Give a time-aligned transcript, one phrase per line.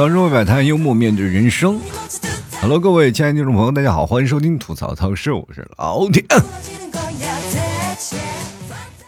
[0.00, 1.78] 槽社会百态，幽默面对人生。
[2.62, 6.24] Hello，各位亲爱的听众朋友，大家好，欢迎收听吐槽涛是我是老铁。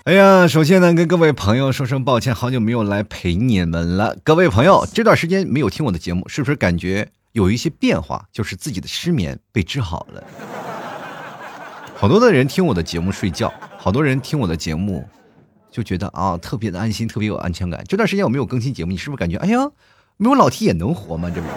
[0.05, 4.15] 哎呀，首先呢，跟各位朋友说声抱歉，好久没有来陪你们了。
[4.23, 8.27] 各位朋友，这段时间没有听我的节目，是不是感觉有一些变化？
[8.31, 10.23] 就是自己的失眠被治好了。
[11.95, 15.09] 好多的人听我的节目睡觉，好多人听我的节目
[15.71, 17.83] 就觉得啊，特别的安心，特别有安全感。
[17.89, 19.71] 这段时间我没有更新节目，你是不是感觉哎呀，
[20.23, 21.29] 没有老 T 也能活吗？
[21.35, 21.49] 这不，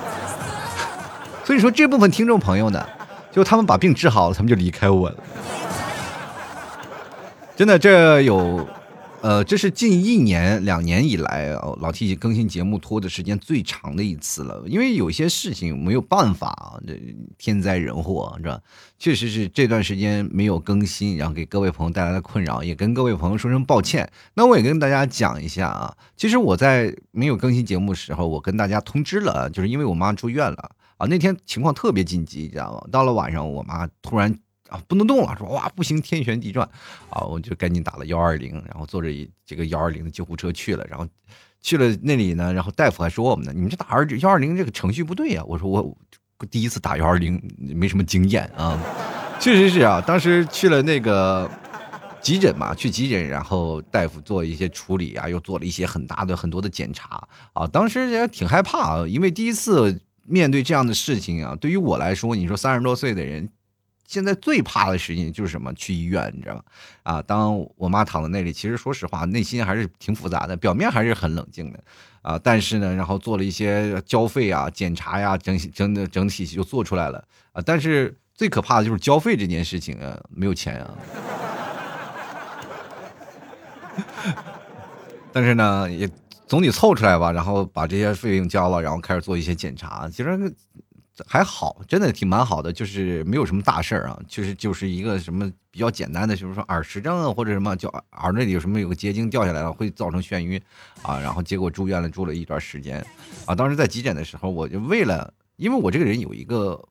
[1.46, 2.84] 所以说这部分听众朋友呢，
[3.32, 5.16] 就他们把病治好了，他们就离开我了。
[7.56, 8.68] 真的，这有，
[9.26, 14.64] 呃，这是近一年、两年以来，老 T 更新节目拖的时间最长的一次了。
[14.68, 16.94] 因为有些事情没有办法啊，这
[17.40, 18.62] 天灾人祸是吧？
[19.00, 24.08] 确实是这段时间没有更新，然后给各位朋友带来了困扰，也跟各位朋友说声抱歉。
[24.36, 32.88] 那我也跟大家讲一下啊，其实我在没有更新节目的时候，我跟大家通知了，就是因为我妈住院了啊，那天情况特别紧急，你知道吗？
[32.92, 34.38] 到了晚上，我妈突然。
[34.88, 36.68] 不能动了，说哇不行，天旋地转，
[37.10, 39.10] 啊，我就赶紧打了幺二零，然后坐着
[39.46, 41.08] 这个幺二零的救护车去了，然后
[41.62, 45.96] 去了那里呢，然后大夫还说我们呢，你们这打二幺二零这个程序不对呀，我说我
[46.50, 48.80] 第一次打幺二零，没什么经验啊，
[49.40, 51.50] 确实是啊，当时去了那个
[52.22, 57.28] 急诊嘛，去急诊，然后大夫做一些处理啊，又做了一些很大的很多的检查。
[57.54, 63.50] 啊，当时也挺害怕啊，因为第一次面对这样的事情啊，对于我来说，你说三十多岁的人。
[64.08, 65.74] 现在最怕的事情就是什么？
[65.74, 66.64] 去医院，你知道吗？
[67.04, 71.84] 啊，当我妈躺在那里，其实说实话，内心还是挺复杂的，表面还是很冷静的，
[72.22, 80.94] 啊，但是呢，然后做了一些交费啊、检查呀，整整的整体就做出来了，啊，但是最可怕的就是交费这件事情啊，没有钱啊，
[85.34, 86.08] 但是呢，也
[86.48, 90.56] 总得凑出来吧，然后把这些费用交了，然后开始做一些检查，其实。
[91.28, 100.62] 还好，真的挺蛮好的，就是没有什么大事儿啊，就是就是一个什么比较简单的，就是说耳石症啊，或者什么叫耳那里有什么有个结晶掉下来了，会造成眩晕
[101.02, 103.06] 啊，然后结果住院了，住了一段时间
[103.46, 103.56] 啊。
[103.56, 106.84] 当时在急诊的时候，我就为了，因为我这个人有一个。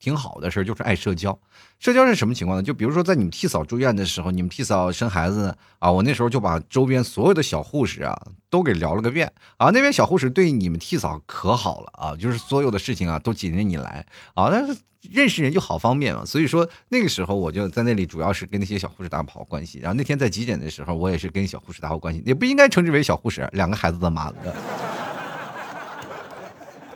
[0.00, 1.38] 挺好的事儿，就是爱社交。
[1.78, 2.62] 社交是什么情况呢？
[2.62, 8.18] 就比如说在你们替嫂住院的时候，你们替嫂生孩子啊，我那时候就把周边所有的小护士啊
[8.48, 9.70] 都给聊了个遍啊。
[9.70, 14.48] 那边小护士对你们替嫂可好了啊，就是所有的事情啊都紧着你来啊。
[14.50, 14.76] 但是
[15.10, 19.78] 认识人就好方便嘛，所以说那个时候我就在那里主要是跟那些小护士打好关系。
[19.78, 24.32] 然后那天在急诊的时候，我也是跟小护士打好关系，也不应该称之为小护士，两个孩子的妈。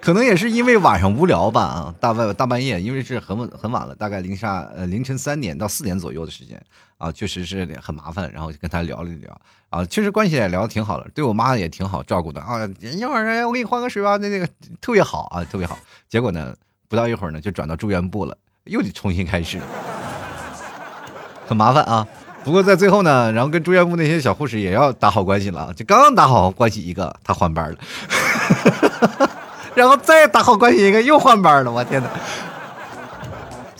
[0.05, 6.63] 可能也是因为晚上无聊吧啊，大半大半夜，因为是很晚很晚了，大概凌晨呃凌晨三点到四点左右的时间
[6.99, 14.47] 啊，确实是很麻烦，然后就跟他聊了一聊啊，确实关系也聊得挺好的，对我妈也挺好照顾的啊，一会儿我给你换个水吧，那那个
[14.79, 15.79] 特别好啊，特别好。
[16.07, 16.55] 结果呢，
[16.87, 19.59] 不到一会儿呢，就转到住院部了，又得重新开始，
[21.47, 22.07] 很麻烦啊。
[22.45, 27.79] 不过在最后呢，然后跟住院部那些小护士也要打好关系了，就刚打好关系一个，他换班了。
[29.75, 32.09] 然后再打好关系，应该又换班了，我天哪！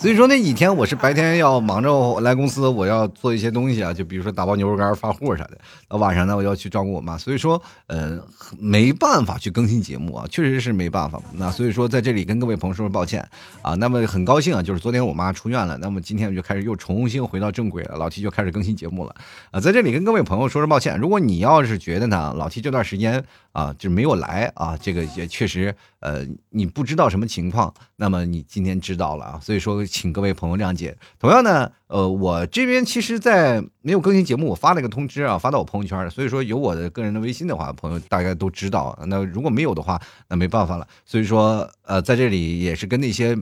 [0.05, 5.97] 所以说那几天我是白天要忙着来公司，我要做一些东西啊，就比如说打包牛肉干发货啥的。
[5.97, 8.21] 晚上呢，我要去照顾我妈，所以说，呃，
[8.59, 11.19] 没办法去更新节目啊，确实是没办法。
[11.33, 13.27] 那所以说在这里跟各位朋友说声抱歉
[13.63, 13.73] 啊。
[13.77, 19.17] 那么很高兴啊，就是昨天我妈出院了，那么今天我就开始又重新回到正轨了，老 T 就开始更新节目了
[19.53, 19.59] 啊。
[19.59, 29.83] 在这里跟各位朋友说声抱歉，如果你要是觉得呢，老 T 这段时间啊就没有来啊，这个也确实呃你不知道什么情况，那么你今天知道了啊，所以说。
[29.95, 30.97] 请各位朋友谅解。
[31.21, 38.99] 同样呢，呃，我这边其实，在没有更新节目，我发了一个通知啊，发到我朋友圈了所以说有我的个人的微信的话，朋友大家都知道。
[39.07, 40.85] 那如果没有的话，那没办法了。
[41.05, 43.39] 所以说，呃，在这里也是跟那些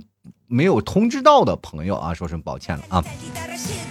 [0.46, 3.02] 没有通知到的朋友啊，说声抱歉了啊。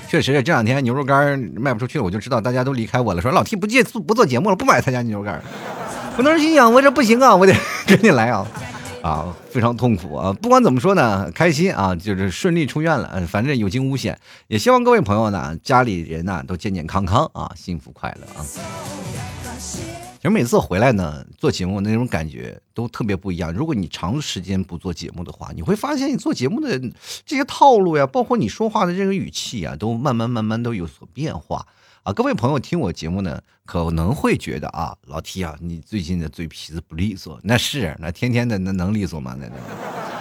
[0.07, 5.41] 确实，这两天牛肉干卖不出去了，我就知道大家都离开我了，说老 T 不接不做节目了，不买他家牛肉干。
[6.15, 7.55] 我当时心想，我这不行啊，我得
[7.87, 8.45] 赶紧来啊。
[9.01, 10.31] 啊，非常痛苦啊！
[10.33, 14.17] 不管怎么说呢，开心啊，就是顺利出院了，嗯反正有惊无险。
[14.47, 18.45] 也希望各位朋友呢，家里人呢都健健康康啊，幸福快乐啊。
[19.57, 23.51] 其实每次回来呢，做节目那种感觉都特别不一样。
[23.51, 26.79] 如果你长时间不做节目的话，你会发现你做节目的
[27.25, 31.65] 这些套路呀，包括你说话的这个语气啊，都慢慢慢慢都有所变化。
[32.03, 39.33] 啊，各位朋友听我节目呢，可能会觉得啊，老 T 啊，你最近的嘴皮子不利索，那是那天天的那能利索吗？
[39.39, 40.20] 那那。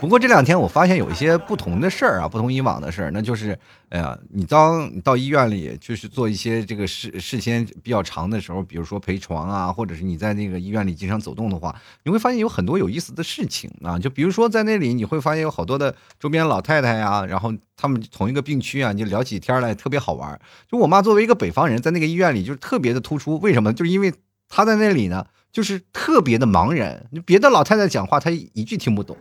[0.00, 3.56] 不过这两天我发现有一些不同的事儿啊，不同以往的事儿，那就是，
[3.90, 13.98] 哎呀，你当到医院里就是做一些这个事事先比较长的时候，比如说陪床啊，或者是你在那个医院里经常走动的话，你会发现有很多有意思的事情啊。
[13.98, 20.40] 就比如说在那里，你会发现有好多的周边老太太呀，然后他们同一个病区啊，你就聊起天来特别好玩。
[20.66, 23.70] 就我妈作为一个北方人，在那个医院里就是特别的突出，为什么？
[23.74, 24.10] 就是因为
[24.48, 29.14] 她在那里呢，就是特别的茫然，别的老太太讲话，她一句听不懂。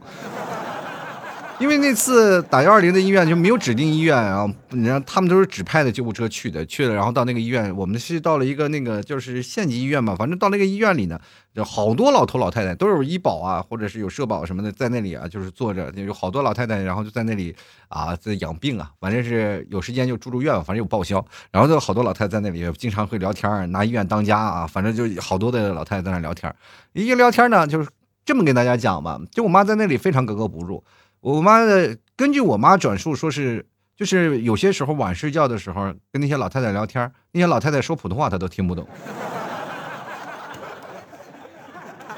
[1.60, 11.20] 因为那次打幺二零的医院就没有指定医院啊，你知道他们都是指派的救护车去的，去了然后到那个医院，我们是到了一个那个就是县级医院嘛，反正到那个医院里呢，
[11.54, 17.54] 就好多老头老太太都有医保啊，或者是有社保什么的在那里啊，就是坐着，有好多老太太，然后就在那里
[17.90, 26.56] 啊在养病啊，反正是有时间就住住院，反正有报销，然后就好多老太太在那里经常会聊天，拿医院当家啊，反正就好多的老太太在那聊天，
[26.94, 27.90] 一聊天呢就是
[28.24, 30.82] 这么跟大家讲吧，就我妈在那里非常格格不入。
[31.22, 38.88] 我妈的，根据我妈转述说是，就是有些时候晚睡觉的时候，跟那些老太太聊天，那些老太太说普通话她都听不懂，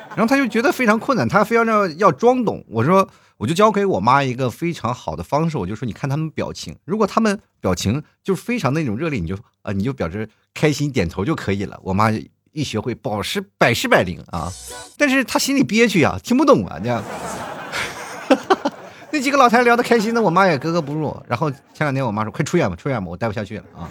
[0.09, 2.63] 然后她就觉得非常困难，她非要要要装懂。
[2.69, 11.79] 我说，我就教给我妈一个非常好的方式，我就说，你看他们表情，如果他们表情就非常那种热烈，你就啊，你就表示开心点头就可以了。
[11.81, 12.11] 我妈
[12.51, 14.51] 一学会，保持百试百灵啊，
[14.95, 17.03] 但是她心里憋屈啊，听不懂啊，这样。
[19.21, 21.15] 几个老太太聊得开心的，我妈也格格不入。
[21.27, 23.87] 然后前两天我妈说：“快出院吧，出院吧，我待不下去了啊！”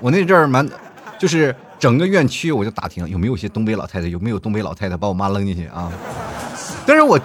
[0.00, 0.66] 我那阵儿蛮，
[1.18, 5.92] 就是整个院区我就打听有没有一些东北老太太，有没有东北老太太把我妈扔进去啊？
[6.86, 7.20] 但是我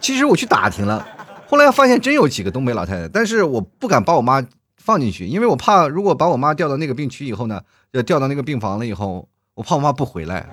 [0.00, 1.04] 其实我去打听了，
[1.48, 4.44] 后来发现真有几个东北老太太，但是我不敢把我妈
[4.76, 10.46] 放进去，因为我怕如果把我妈调到那个病区以后呢，要调到那个病房了以后，我怕我妈不回来。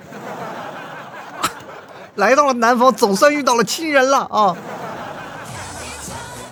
[2.15, 4.55] 来到了南方，总算遇到了亲人了啊！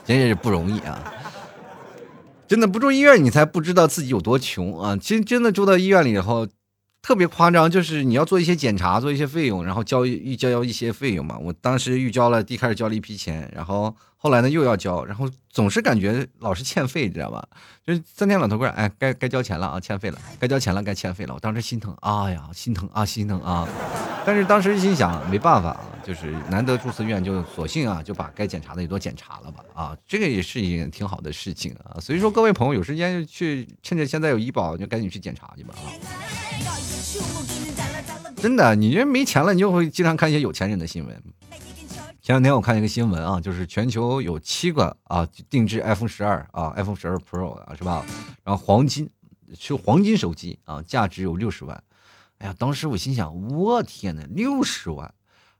[0.06, 0.98] 真是不容易啊！
[2.48, 4.98] 真的不住医院，你才不知道自己有多穷啊！
[5.00, 6.48] 其实真的住到医院里以后，
[7.02, 11.38] 特别夸张，就是你要做一些检查，做一些费用，然后交预交一些费用嘛。
[11.38, 13.96] 我当时预交了，一开始交了一批钱，然后。
[14.22, 17.48] 后来呢，又要交，然后总是感觉老是欠费，知道吧？
[17.88, 21.34] 就是三天两头过来，哎，该该交钱了啊，欠费了，该交钱了，该欠费了。
[21.34, 23.66] 我当时心疼啊呀，心疼啊，心疼啊！
[24.26, 29.64] 但是当时心想，没办法啊，就是难得住次院，就索性啊，就把该检查的也都检查了吧。
[29.74, 31.96] 啊，这个也是一件挺好的事情啊。
[32.02, 35.88] 所以说，各位朋友有时间就去，趁着现在有医保，就赶紧去检查去吧啊！
[38.36, 41.24] 真的，你这没钱了，你就会经常看一些有钱人的新闻。
[42.22, 48.06] 前两天我看一个新闻啊，就是全球有七个啊定制 iPhone 十二啊，iPhone 十二 Pro 啊，是吧？
[48.44, 49.10] 然后黄金
[49.58, 51.84] 是黄金手机啊，价值有六十万。
[52.38, 55.12] 哎呀，当时我心想，我天呐，六十万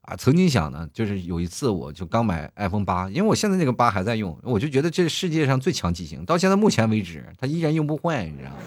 [0.04, 0.16] 啊！
[0.16, 8.58] 曾经想呢，就是有一次我就刚买 iPhone 八，因为我现在那个八还在用，我就觉得这世界上最强机型，到现在目前为止，它依然用不坏，你知道吗？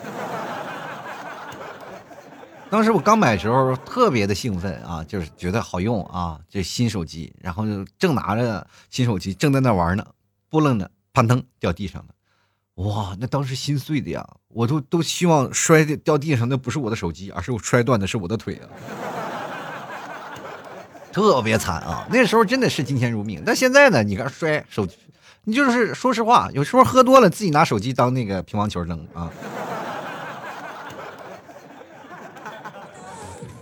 [2.72, 10.06] 当时我刚买的时候特别的兴奋啊，就是觉得好用啊，这新手机，然后就正拿着新手机正在那玩呢，
[10.48, 12.14] 不愣的，啪腾掉地上了，
[12.82, 18.64] 哇，那当时心碎的呀，我都都希望摔掉地上那不是我的手机，而是我摔断的是我的腿啊，
[21.12, 24.96] 特别惨啊，那时候真的是金钱如命，但现在呢，你看摔手机，
[25.44, 29.30] 你就是说实话，有时候喝多了自己拿手机当那个乒乓球扔啊。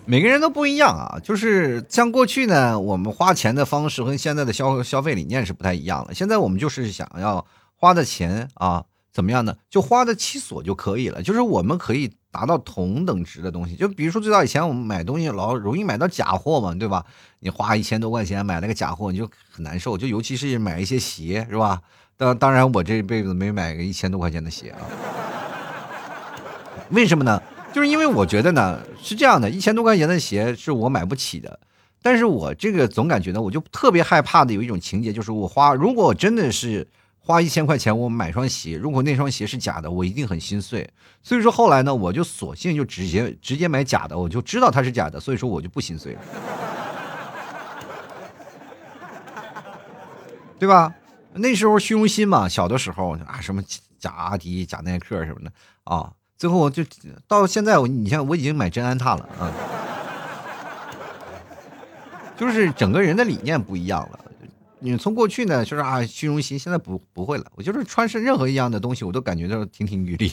[0.06, 6.14] 每个人都不一样啊，就是像过去呢，我们花钱的方式和现在的消消费理念是不太一样的。
[6.14, 9.54] 现在我们就是想要花的钱啊，怎么样呢？
[9.68, 13.76] 就花的其所就可以了，就是我们可以达到同等值的东西。
[13.76, 17.04] 就比如说最早以前我们买东西老容易买到假货嘛，对吧？
[17.38, 19.96] 你花一千多块钱买了个假货，你就很难受。
[19.96, 21.80] 就尤其是买一些鞋，是吧？
[22.16, 24.82] 当当然我这辈子没买个一千多块钱的鞋啊，
[26.90, 27.40] 为什么呢？
[27.72, 31.60] 就是因为我觉得呢，是这样的，一千多块钱的鞋是我买不起的，
[32.02, 36.86] 但是我这个总感觉呢，我就特别害怕的有一种情节，就是我花，如果我真的是
[37.18, 40.88] 花一千块钱我买双鞋，如果那双鞋是假的，我一定很心碎。
[41.22, 46.20] 所以说后来呢，我就索性就直接直接买假的，我就知道它是假的，所以说我就不心碎了，
[50.58, 50.92] 对吧？
[51.34, 53.62] 那时候虚荣心嘛，小的时候啊，什么
[54.00, 55.52] 假阿迪、假耐克什么的
[55.84, 56.10] 啊。
[56.40, 56.82] 最后就
[57.28, 59.52] 到现在，我你像我已经买真安踏了啊，
[62.34, 64.18] 就是整个人的理念不一样了。
[64.78, 67.44] 你从过去呢，就是啊虚荣心，现在不不会了。
[67.56, 70.30] 我就是穿上任何一样的东西，我都感觉到亭亭玉立。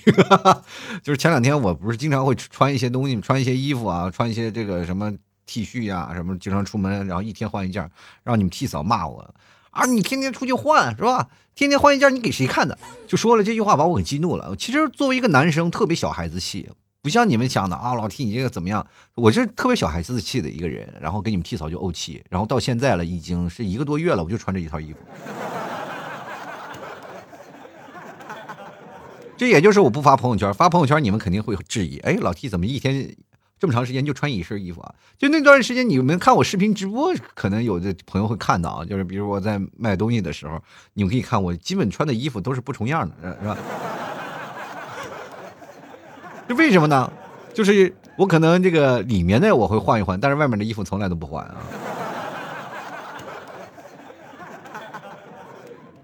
[1.04, 5.14] 就是前两天我不是经常会穿一些东西，穿一些衣服啊，穿一些这个什么
[5.46, 7.92] T 恤呀什么，经常出门，然后一天换一件，
[8.24, 9.36] 让你们替嫂骂我
[9.72, 9.86] 啊！
[9.86, 11.28] 你天天出去换是吧？
[11.56, 12.78] 天天换一件，你给谁看的？
[13.08, 14.56] 就说了这句话，把我给激怒了。
[14.56, 16.70] 其实作为一个男生，特别小孩子气，
[17.02, 18.86] 不像你们想的啊，老 T 你这个怎么样？
[19.16, 25.00] 我是特别小孩子气的一个人，然后给你们替嫂就怄气，然后到现在了，已经是一个多月了，我就穿这一套衣服。
[29.38, 33.16] 这也就是我不发朋友圈，发朋友圈你们肯定会质疑，哎，老 T 怎么一天
[33.60, 34.94] 这么长时间就穿一身衣服啊？
[35.18, 40.62] 就那段时间你们看我视频直播，可能有的朋友会看到啊，就是比如我在卖东西的时候，
[40.94, 43.58] 你们可以看我基本穿的衣服都是不重样的，是吧？
[46.48, 47.12] 这为什么呢？
[47.54, 51.58] 就是我可能这个里面的我会换一换，但是外面的衣服从来都不换啊，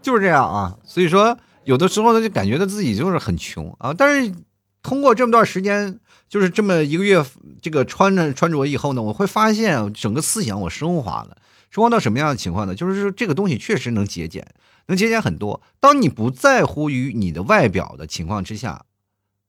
[0.01, 1.37] 就是这样啊，所以说。
[1.65, 3.93] 有的时候呢，就感觉到自己就是很穷啊。
[3.97, 4.33] 但是
[4.81, 5.97] 通过这么段时间，
[6.33, 7.23] 就是这么一个月，
[7.61, 11.37] 这个穿着穿着以后呢，我会发现整个思想我升华了。
[11.69, 12.73] 升华到什么样的情况呢？
[12.73, 14.43] 就是说这个东西确实能节俭，
[14.87, 15.61] 能节俭很多。
[15.79, 18.85] 当你不在乎于你的外表的情况之下，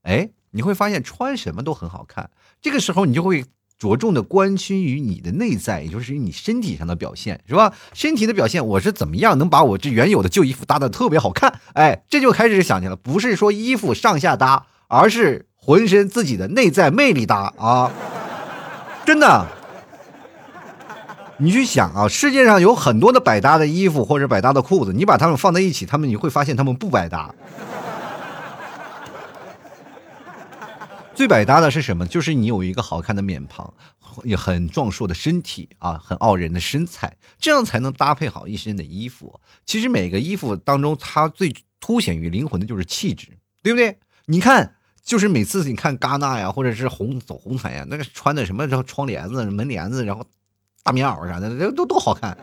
[0.03, 2.29] 哎，你会发现穿什么都很好看。
[2.61, 3.47] 这个时候你就会。
[3.77, 7.75] 着重的关心于你的内在，也就是你身体上的表现，是吧？
[7.93, 11.61] 身体的表现，我是怎么样能把我这原有的旧衣服搭的特别好看？
[11.75, 17.91] 哎，这就开始想起了，不是说衣服上下搭，而是浑身自己的内在魅力搭啊！
[19.07, 19.47] 真的，
[21.39, 27.35] 你去想啊，世界上有很多的百搭的衣服或者百搭的裤子，你把它们放在一起，他们你会发现他们不百搭。
[31.15, 32.07] 最百搭的是什么？
[32.07, 33.73] 就是你有一个好看的面庞，
[34.23, 39.41] 也很壮硕的身体啊，很傲人的身材，这样才能搭配好一身的衣服。
[39.65, 43.29] 其实每个衣服当中，它最凸显于灵魂的就是气质，
[43.63, 43.97] 对不对？
[44.27, 50.25] 你看，就是每次你看戛纳呀，或者是红走红毯呀，那个穿的什么窗帘子、门帘子，然后
[50.83, 52.37] 大棉袄啥的，这都多好看，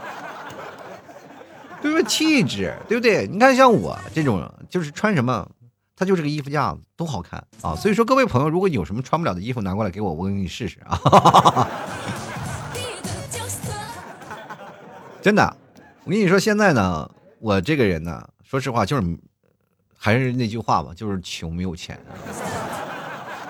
[1.82, 2.04] 对不对？
[2.04, 3.26] 气质，对不对？
[3.26, 5.46] 你看像我这种，就是穿什么。
[5.96, 7.76] 它就是个衣服架子，都好看啊！
[7.76, 10.98] 所以说，各位朋友，如果有什么穿不了的衣服，拿过来给我，我给你试试啊！
[15.20, 15.54] 真的，
[16.04, 17.06] 我跟你说，现在呢，
[17.38, 19.02] 我这个人呢，说实话，就是
[20.02, 22.00] 还是那句话吧，就是穷没有钱。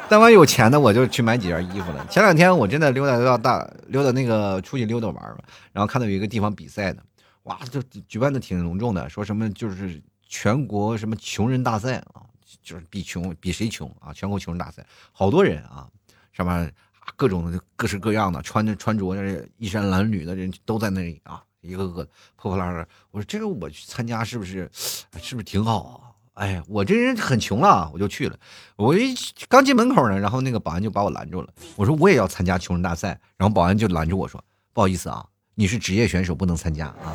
[0.09, 2.05] 但凡有钱的，我就去买几件衣服了。
[2.11, 5.39] 前两天我真的溜达溜到大溜达那个出去溜达玩嘛，
[5.73, 7.01] 然后看到有一个地方比赛的，
[7.45, 12.27] 哇，就举办的挺隆重的，说什么就是全国什么穷人大赛啊。
[12.65, 14.13] 就是比穷比谁穷啊！
[14.13, 15.87] 全国穷人大赛，好多人啊，
[16.33, 16.71] 上面
[17.15, 22.05] 各种各式各样的穿着穿着那衣衫褴褛的人都在那里啊，一个个
[22.35, 22.87] 破破烂烂。
[23.13, 26.10] 我说这个我去参加是不是是不是挺好啊？
[26.41, 28.35] 哎，我这人很穷了，我就去了。
[28.77, 29.15] 我一
[29.47, 31.49] 刚进门口呢，然后那个保安就把我拦住了。
[31.77, 34.43] 我说我也要参加穷人大赛，然后保安就拦住我说
[34.73, 35.23] ：“不好意思啊，
[35.55, 37.13] 你是职业选手，不能参加啊。”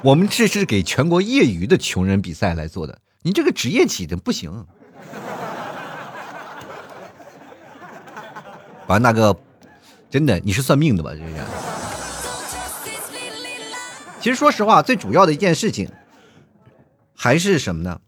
[0.02, 4.66] 我们这是给全国业余的穷人比赛来做的，你这个职业级的不行。
[8.86, 9.38] 保安大哥，
[10.08, 11.10] 真的你是算命的吧？
[11.10, 11.83] 这是。
[14.24, 15.90] 其实说实话，最主要的一件事情
[17.14, 18.00] 还是什么呢？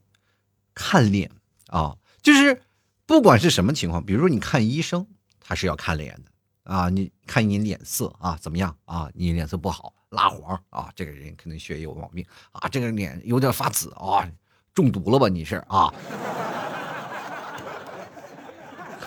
[0.75, 1.31] 看脸
[1.67, 2.63] 啊，就是
[3.05, 5.07] 不管是什么情况，比如说你看医生，
[5.39, 9.11] 他是要看脸的啊，你看你脸色啊怎么样啊？
[9.13, 9.93] 你脸色不好。
[10.09, 14.27] 蜡黄啊，这个人可能血液有毛病啊，这个脸有点发紫啊，
[14.73, 15.29] 中毒了吧？
[15.29, 15.93] 你是啊？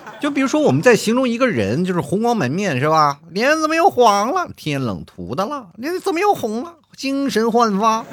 [0.22, 3.20] 就比如说我们在形容一个人，就是红光满面是吧？
[3.32, 4.48] 脸怎么又黄了？
[4.56, 5.72] 天冷涂的了？
[5.74, 6.75] 脸怎么又红了？
[7.00, 8.06] 精神焕发？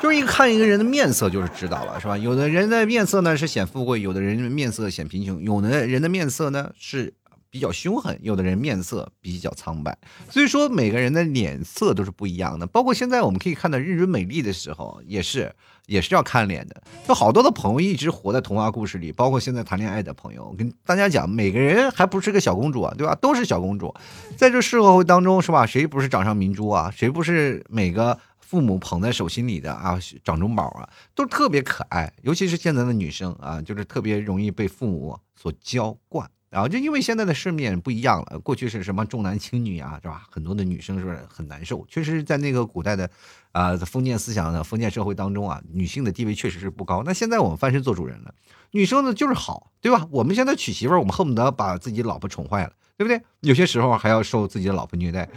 [0.00, 2.16] 就是一看一个人的面色就是知道了是吧？
[2.16, 7.12] 有的人的面色呢是显富贵，有的人面色显贫穷，有的人的面色呢是。
[7.52, 9.98] 比较凶狠，有的人面色比较苍白，
[10.30, 12.64] 所以说每个人的脸色都是不一样的。
[12.64, 15.52] 包括现在我们可以看到日准美丽的时候，也是
[15.90, 16.80] 也是要看脸的。
[17.08, 23.12] 有好多的朋友一直活在童话故事里，包括现在谈恋爱的朋友，我跟大家讲，每个人还不是个小公主啊，对吧？
[23.16, 23.92] 都是小公主，
[24.36, 25.66] 在这社会当中，是吧？
[25.66, 26.88] 谁不是掌上明珠啊？
[26.94, 29.98] 谁不是每个父母捧在手心里的啊？
[30.22, 32.12] 掌中宝啊，都特别可爱。
[32.22, 36.30] 尤其是现在的女生啊，就是特别容易被父母所娇惯。
[36.50, 40.26] 然后就因为现在的世面不一样了，过去是什么重男轻女啊，是吧？
[40.28, 41.86] 很多的女生是不是很难受。
[41.88, 43.08] 确实，在那个古代的，
[43.52, 47.04] 啊，封建思想的封建社会当中啊，女性的地位确实是不高。
[47.06, 48.34] 那现在我们翻身做主人了，
[48.72, 50.08] 女生呢就是好，对吧？
[50.10, 53.22] 我们现在娶媳妇儿，我们恨不得把自己老婆宠坏了，对不对？
[53.42, 55.28] 有些时候还要受自己的老婆虐待，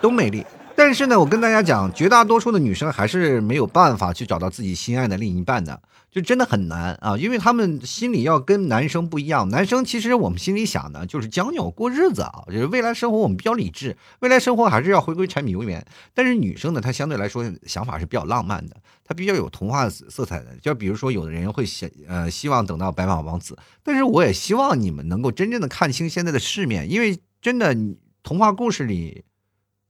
[0.00, 0.44] 都美丽。
[0.74, 9.48] 但是呢，我跟大家讲，绝大多数的女生还是没有办法去找到自己心爱的另一半的，就真的很难啊，因为他们心里要跟男生不一样。
[9.50, 15.84] 男生其实我们心里想的就是将就过日子啊，就是未来生活我们比较理智，未来生活还是要回归柴米油盐。
[16.14, 20.56] 但是女生呢，她相对来说想法是比较浪漫的，她比较有童话色彩的。
[20.60, 27.76] 就比如说，有的人会想呃希望等到白马王子，但是我也希望你们能够真正的看清现在的世面，因为真的
[28.22, 29.24] 童话故事里。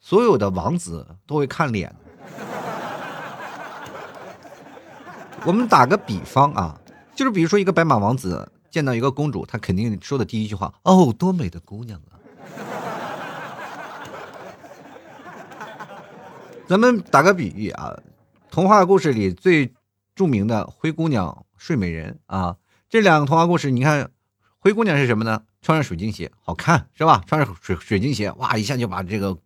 [0.04, 1.94] 所有的王子都会看脸。
[5.44, 6.78] 我们打个比方啊，
[7.14, 12.18] 就是比如说一个白马王子见到一个公主，他肯定说的第一句话：“哦，多美的姑娘啊！”
[16.66, 17.96] 咱们打个比喻啊，
[18.50, 19.72] 童话故事里最
[20.16, 22.56] 著名的灰姑娘、睡美人啊，
[22.88, 24.10] 这两个童话故事，你看，
[24.58, 25.42] 灰姑娘是什么呢？
[25.60, 27.22] 穿上水晶鞋，好看是吧？
[27.26, 29.38] 穿上水水晶鞋，哇，一下就把这个。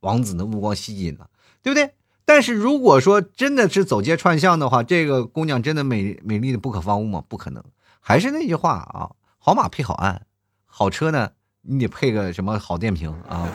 [0.00, 1.28] 王子的目光吸引了，
[1.62, 1.92] 对不对？
[2.24, 7.24] 但是如果说真的是走街串巷的话，这个姑娘真的美美丽的不可方物吗？
[7.28, 7.62] 不可能。
[7.98, 10.22] 还是那句话啊，好马配好鞍，
[10.64, 11.30] 好车呢，
[11.62, 13.48] 你得配个什么好电瓶啊？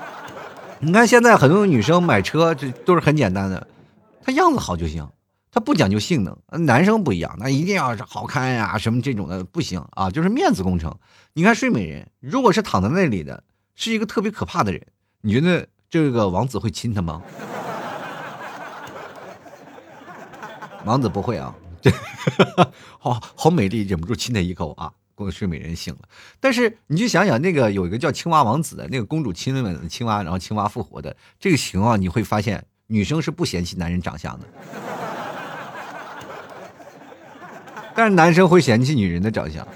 [0.78, 3.66] 你看现在很多女生买车，这都是很简单的，
[4.22, 5.08] 她样子好就行，
[5.50, 6.38] 她不讲究性能。
[6.66, 10.96] 男生不一样，那一定要是好看呀，什么这种的不行啊，就是面子工程。
[11.32, 13.42] 你看睡美人，如果是躺在那里的，
[13.74, 14.86] 是一个特别可怕的人。
[15.20, 17.22] 你觉得这个王子会亲她吗？
[20.84, 21.52] 王子不会啊，
[22.98, 24.92] 好好美丽，忍不住亲她一口啊。
[25.16, 26.00] 过睡美人醒了，
[26.38, 34.46] 但是你就想想，那个有一个叫青蛙王子的那个公主亲吻青蛙，然后青蛙复活的这个情况，你会发现女生是不嫌弃男人长相的，
[37.96, 39.66] 但是男生会嫌弃女人的长相。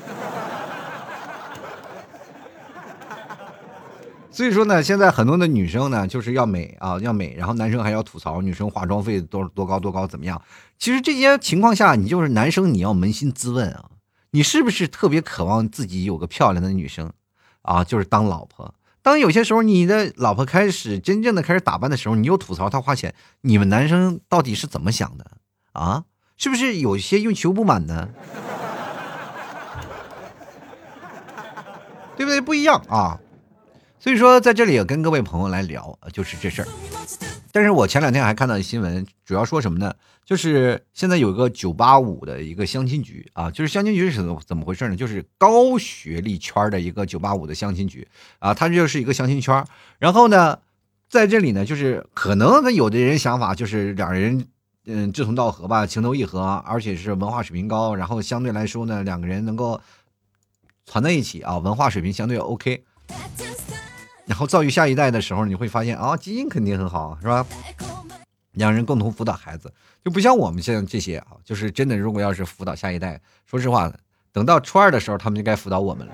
[4.33, 10.41] 所以说呢，现在很多的女生呢，就是要美啊，要美，然后男生还要吐槽女生化妆费多多高多高怎么样？
[10.79, 13.91] 其实这些情况下，你就是男生，你要扪心自问啊，
[14.31, 17.13] 你是不是特别渴望自己有个漂亮的女生
[17.63, 17.83] 啊？
[17.83, 18.73] 就是当老婆。
[19.03, 25.27] 当有些时候你的老婆开始真正的开始打扮的时候，你又吐槽她花钱，你们男生到底是怎么想的
[25.73, 26.05] 啊？
[26.37, 28.09] 是不是有些欲求不满呢？
[32.17, 32.41] 对不对？
[32.41, 33.19] 不一样啊。
[34.01, 36.69] 所以说，在这里也跟各位朋友来聊，就是这事儿。
[37.53, 39.95] 但是我前两天还看到新闻，主要说什么呢？
[40.25, 44.97] 就是现在有个九八五的一个相亲局啊，就是相亲局是怎么怎么回事呢？
[44.97, 48.09] 就是高学历圈的一个九八五的相亲局
[48.39, 49.63] 啊，它就是一个相亲圈。
[49.99, 50.59] 然后呢，
[51.11, 54.47] 在这里呢，就是可能有的人想法就是两人
[54.87, 59.79] 嗯志同道合吧，情投意合，而且是文化水平高，然后相对来说呢，两个人能够
[60.87, 62.85] 团在一起啊，文化水平相对 OK。
[64.31, 67.45] 然后造育下一代的时候，你会发现啊，基因肯定很好，是吧？
[68.53, 69.73] 两人共同辅导孩子，
[70.05, 73.93] 就不像我们现在这些啊，就是真的，如果要是辅导下一代，说实话，
[74.31, 76.13] 等到初二的时候，他们就该辅导我们了。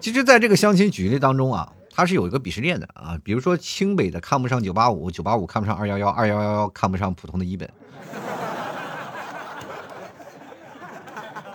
[0.00, 7.70] 其实，在这个相亲举例当中啊，它是有一个鄙视链的啊，比如说清北的看不上九八五，九八五看不上二幺幺，二幺幺看不上普通的一本。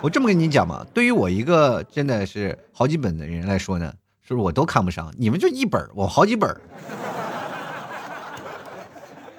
[0.02, 5.12] 我这么跟你讲嘛，对于我一个真的是好几本的人来说呢，是不是我都看不上？
[5.16, 6.54] 你们就一本，我好几本。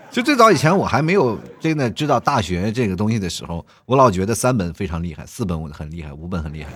[0.09, 6.71] 就最早以前我还没有真的知道大学这个东西的时候，我老觉得三本非常厉害，四本我很厉害，五本很厉害。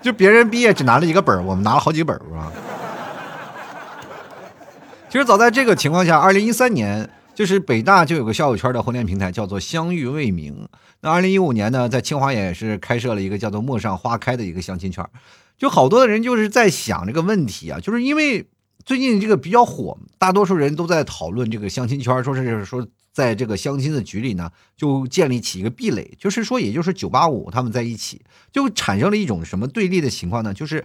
[0.00, 2.52] 就别人毕业只拿了一个本，我们拿了好几本，是吧？
[5.08, 7.10] 其实早在这个情况下，二零一三年。
[7.38, 10.68] 就是北大就有个校友圈的婚恋平台，叫做相遇未明。
[11.02, 15.08] 那二零一五年呢，在清华也是开设了一个叫做陌上花开的一个相亲圈。
[15.56, 18.44] 就好多的人就是在想这个问题啊，就是因为
[18.84, 28.20] 最近这个比较火，大多数人都在讨论这个相亲圈，说是说在这个相亲的局里呢，就建立起一个壁垒，就是说也就是九八五他们在一起，
[28.50, 30.52] 就产生了一种什么对立的情况呢？
[30.52, 30.84] 就是。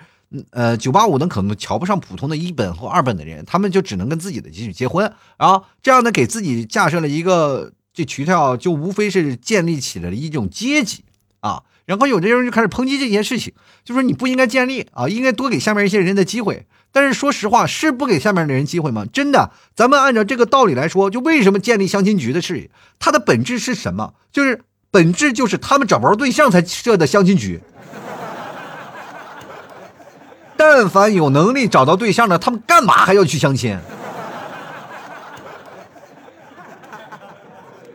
[0.52, 11.04] 呃，九八五呢可能瞧不上普通的一本或二本的人，他们就只能跟自己的继续结婚，然后这样呢给自己架设了一个这渠道，就无非是建立起了一种阶级
[11.42, 11.64] 啊。
[11.86, 16.66] 然后有的人就开始抨击这件事情，就说你不应该建立啊，应该多给下面一些人的机会。
[16.94, 19.06] 但是说实话，是不给下面的人机会吗？
[19.12, 22.70] 真的，咱们按照这个道理来说，就为什么建立相亲局的事业，
[23.00, 24.14] 它的本质是什么？
[24.32, 27.60] 就是本质就是他们找不着对象才设的相亲局。
[30.66, 33.78] 但凡有能力找到对象的，他们干嘛还要去相亲？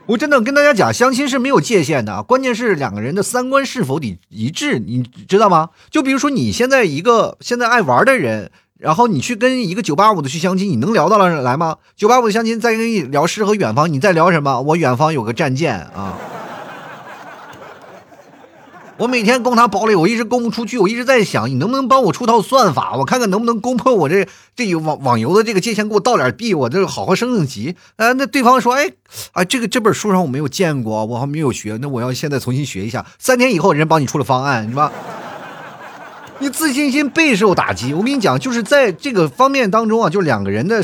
[0.05, 5.71] 我真的跟大家讲，相亲是没有界限的，关键是两个人的三观是否得一致，你知道吗？
[5.91, 11.79] 就比如说你现在一个现在爱玩的人，然后你去跟一个九八五的去相亲，你能聊到了来吗？
[11.97, 14.61] 九八五的相亲再跟你聊诗和远方，你在聊什么？
[14.61, 16.19] 我远方有个战舰啊。
[18.99, 20.77] 我每天攻他堡垒，我一直攻不出去。
[20.77, 27.77] 我一直在想，你能不能帮我出套算法，我看看能不能攻破我这这网网游的这个界限，给我倒点币，我这好好升升级。
[27.95, 28.91] 呃，那对方说，哎，
[29.31, 33.07] 啊，这个这本书上我没有见过，我还没有学，那我要现在重新学一下。
[33.21, 34.91] 三天以后，人帮你出了方案，是吧？
[36.41, 37.95] 你自信心备受打击。
[37.95, 40.83] 我跟你讲，就是在这个方面当中啊，就两个人的，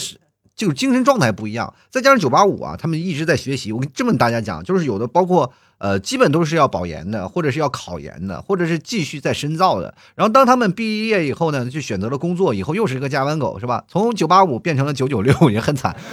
[0.55, 1.75] 就精神状态不一样。
[1.91, 3.73] 再加上九八五啊，他们一直在学习。
[3.73, 5.53] 我跟这么大家讲，就是有的包括。
[5.79, 9.95] 呃，基本都是要保研的，或者是要考研的，或者是继续再深造的。
[10.15, 13.85] 然后当他们毕业以后呢，就选择了工作，以后又是一个加班狗，是吧？
[13.89, 15.97] 从九八五变成了九九六，也很惨。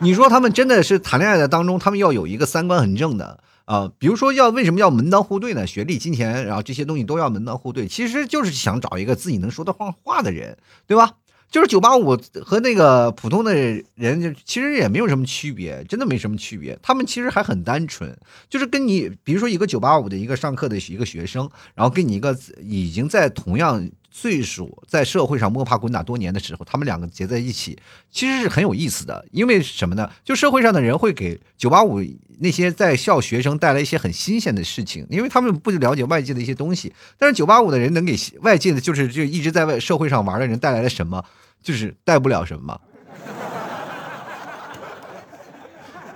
[0.00, 3.90] 你说他们真的是谈恋爱的当中，他们要有一个三观很正的啊？
[3.98, 5.66] 比如说要为什么要门当户对呢？
[5.66, 11.12] 学历、金钱，然后这些东西都要门当户对，其实就是想找一个自己能说得上话的人，对吧？
[11.50, 13.54] 就是九八五和那个普通的
[13.94, 16.76] 人，其实也没有什么区别，真的没什么区别。
[16.82, 18.16] 他们其实还很单纯，
[18.48, 27.76] 就是跟你，比如说一个九八五的一个上课的一个学生，然后跟你一个已经在同样岁数，在社会上摸爬滚打多年的时候，他们两个结在一起，
[28.12, 29.26] 其实是很有意思的。
[29.32, 30.08] 因为什么呢？
[30.22, 32.00] 就社会上的人会给九八五
[32.38, 36.94] 那些在校学生带来一些很新鲜的事情，因为他们不了解外界的一些东西。
[37.18, 41.24] 但是九八五的人能给外界的，就是就一直在外社会上玩的人带来了什么？
[41.60, 42.80] 就是带不了什么，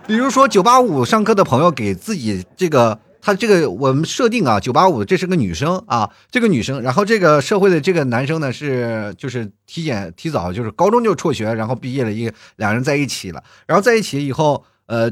[0.06, 15.10] 比如说九八五上课的朋友给自己这个，他这个我们设定啊，九八五这是个女生啊，这个女生，然后这个社会的这个男生呢是就是体检提早，就是高中就辍学，然后毕业了一个两人在一起了，然后在一起以后，呃。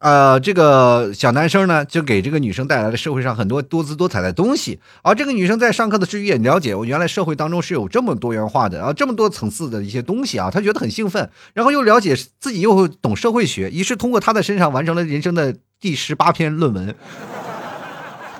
[0.00, 4.80] 呃，这个小男生呢，就给这个女生带来了社会上很多多姿多彩的东西。
[5.02, 11.28] 而这个女生在上课的时候也了解，我原来社会当中是有这么多元化的啊，这么多层次的一些东西啊，她觉得很兴奋。
[11.52, 16.94] 然后又了解自己又懂社会学，于是通过她的身上完成了人生的第十八篇论文，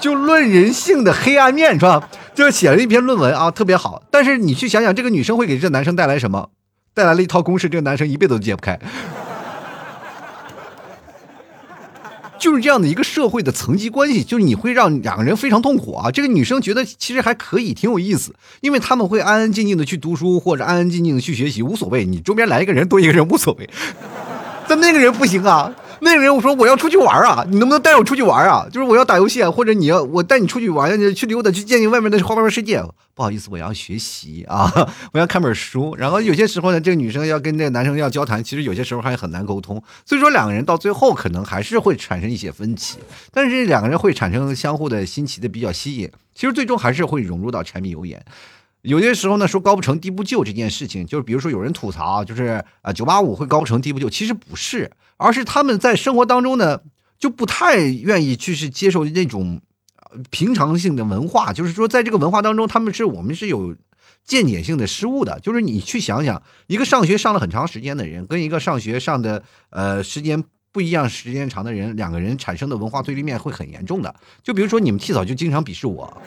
[0.00, 2.08] 就论人性的黑暗面，是吧？
[2.34, 4.02] 就写了一篇论文啊，特别好。
[4.10, 6.48] 但是你去想想，这个女生会给这男生带来什么？
[6.94, 8.78] 带来了一套公式，这个男生一辈子都解不开。
[12.38, 16.10] 就是这样的一个社会的层级关系，就是你会让两个人非常痛苦啊。
[16.10, 22.06] 这个女生觉得其实还可以，挺有意思，因为他们会安安静静的去读书，或者安安静静的去学习，无所谓。
[22.06, 23.68] 你周边来一个人，多一个人无所谓，
[24.66, 25.70] 但那个人不行啊。
[26.02, 28.66] 那个人我说我要出去玩啊，你能不能带我出去玩啊？
[28.70, 32.82] 就是我要打游戏啊，或者你要我带你出去玩，去溜达，去见见外面的花花世界。
[33.14, 34.72] 不好意思，我要学习啊，
[35.12, 35.94] 我要看本书。
[35.96, 39.82] 然后有些时候呢，这个女生要跟这个男生要交谈，其实有些时候还很难沟通。
[40.06, 42.98] 所以说两个人到最后可能还是会产生一些分歧，
[43.30, 48.24] 但是两个人会产生相互的新奇的比较吸引，其实最终还是会融入到柴米油盐。
[48.82, 56.80] 有些时候呢，说高不成低不就这件事情，就是比如说有人吐槽，就是啊九八五会高不成低不就，其实不是，而是他们在生活当中呢
[57.18, 59.60] 就不太愿意去是接受那种
[60.30, 63.76] 平常性的文化，就是说在这个文化当中，他们是我们是有
[64.24, 65.38] 见解性的失误的。
[65.40, 74.14] 就是你去想想，一个上学上了很长时间的人，跟一个上学上的呃时间不一样、时间长的人，两个人产生的文化对立面会很严重的。
[74.42, 76.22] 就比如说你们替嫂就经常鄙视我。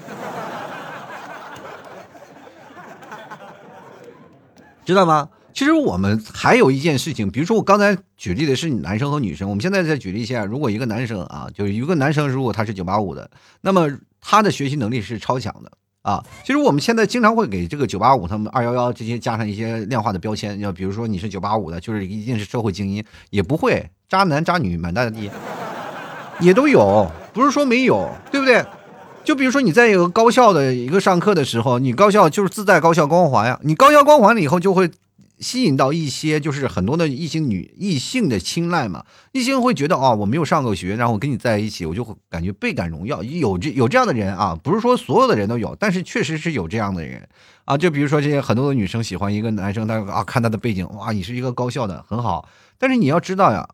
[4.85, 5.29] 知道吗？
[5.53, 13.29] 其实我们还有一件事情，比如说我刚才举例的是男生和女生，我们现在再举例一下，如果一个男生啊，就是一个男生，如果他是九八五的，
[13.61, 13.87] 那么
[14.19, 16.25] 他的学习能力是超强的啊。
[16.43, 25.29] 其实我们现在经常会给这个九八五、他们二幺幺这些加上一些量化的标签，要比如说你是九八五的，就是一定是社会精英，也不会渣男渣女满大街，
[26.39, 28.65] 也都有，不是说没有，对不对？
[29.23, 33.57] 就比如说你在一个高校的一个上课的时候，你高校就是自带高校光环呀。
[33.63, 34.91] 你高校光环了以后，就会
[35.39, 39.05] 吸引到一些就是很多的异性女异性的青睐嘛。
[39.31, 43.23] 异性会觉得哦，我没有上过学，然后我跟你在一起，我就会感觉倍感荣耀。
[43.23, 47.25] 有这有这样的人啊，不是说所有的人都有，但是确实是有这样的人
[47.63, 47.77] 啊。
[47.77, 53.69] 就比如说这些很多的女生喜欢一个男生，他啊看他的背景，哇，你是一个高校的很好，但是你要知道呀。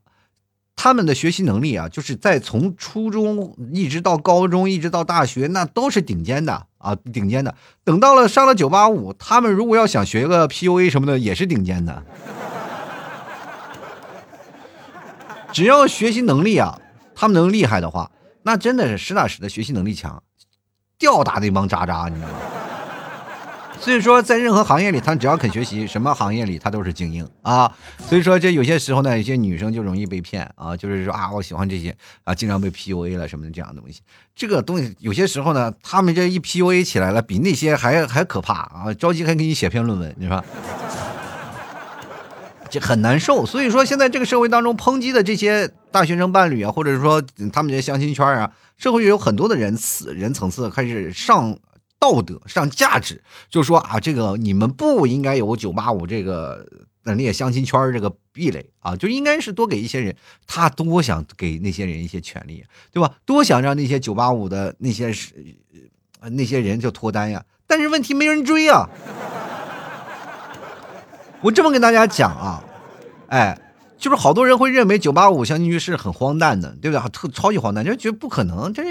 [0.82, 7.54] 他们的学习能力啊，就是在从初中一直到高中，一直到大学，那都是顶尖的啊，顶尖的。
[7.84, 12.02] 等到了上了九八五，他们如果要想学个 PUA 什么的，也是顶尖的。
[15.52, 16.80] 只要学习能力啊，
[17.13, 18.10] 他们能厉害的话，
[18.44, 20.24] 那真的是实打实的学习能力强，
[20.98, 22.36] 吊打那帮渣渣，你知道吗？
[23.80, 27.72] 所以说，在任何行业里，他只要肯学习，什么行业里他都是精英啊。
[28.08, 34.02] 所以说，这有些时候呢，有些女生就容易被骗啊，就是说啊，我喜欢这些啊，经常被 PUA 了什么的这样的东西。
[34.36, 40.44] 这个东西有些时候呢，他们这一 PUA 起来了，比那些还还可怕啊，着急还给你写篇论文，你说。
[42.70, 47.20] 这很难受，所以说现在这个社会当中抨击的这些大学生伴侣啊，或者是说
[47.52, 51.58] 他们这些相亲圈啊，社会有很多的人次人层次开始上
[51.99, 56.65] 道德、上价值，就说啊，这个你们不应该有九八五这个
[57.03, 60.15] 那些相亲圈这个壁垒啊，就应该是多给一些人，
[60.47, 63.15] 他多想给那些人一些权利，对吧？
[63.25, 65.33] 多想让那些九八五的那些是
[66.31, 68.89] 那些人就脱单呀，但是问题没人追啊。
[71.41, 72.63] 我这么跟大家讲啊，
[73.27, 73.57] 哎，
[73.97, 77.09] 就是好多人会认为九八五相亲局是很荒诞的，对不对？
[77.09, 78.83] 特超级荒诞，就觉得不可能，这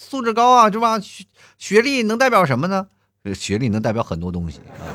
[0.00, 1.00] 素质高啊，是吧？
[1.00, 1.24] 学
[1.58, 2.86] 学历能代表什么呢？
[3.34, 4.86] 学历能代表很多东西啊。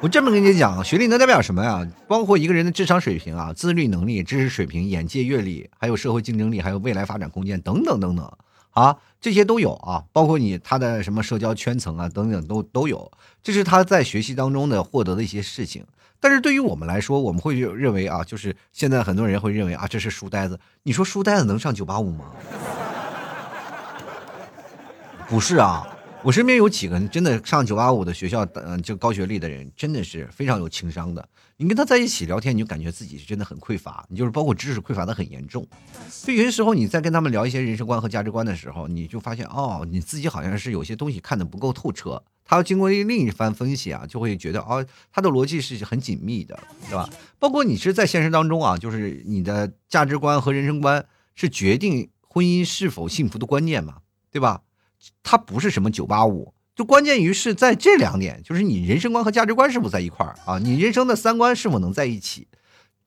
[0.00, 1.88] 我这么跟你讲，学历能代表什么呀？
[2.08, 8.28] 包括一个人的智商水平啊、自律能力、知识水平、眼界阅历，还有社会竞争力，还有未来发展空间等等等等。
[8.70, 13.12] 啊，这些都有啊，包括你他的什么社交圈层啊，等等都都有，
[13.44, 15.86] 这是他在学习当中的获得的一些事情。
[16.24, 20.58] 但是对于我们来说，我们会认为啊，就是现在很多人会认为啊，这是书呆子。
[20.82, 22.32] 你说书呆子能上九八五吗？
[25.28, 25.86] 不是啊。
[26.22, 31.28] 我身边有几个真的上九八五的学校，嗯，就高学历的人，真的是非常有情商的。
[31.58, 35.68] 你跟他在一起聊天，你就感觉自己是真的很匮乏，你就是包括知识匮乏的很严重。
[36.08, 42.22] 所以有些时候你在跟他们聊一些人生观和价值观的时候，你就发现哦，你自己好像是有些东西看的不够透彻。
[42.44, 47.08] 他要经过另一番分析啊，就会觉得哦，他的逻辑是很紧密的，对吧？
[47.38, 51.04] 包括你是在现实当中啊，就是你的价值观和人生观
[51.34, 53.96] 是决定婚姻是否幸福的关键嘛，
[54.30, 54.62] 对吧？
[55.22, 60.58] 它不是什么九八五，就关键于是在这两点，就是你人生观和价值观是否在一块儿啊？
[60.58, 62.46] 你人生的三观是否能在一起？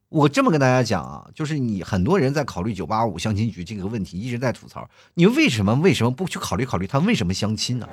[0.09, 7.89] 我这么跟大家讲啊，就是你很多人在考虑九八五相亲局这个问题，一直在吐槽，你为什么为什么不去考虑考虑他为什么相亲呢？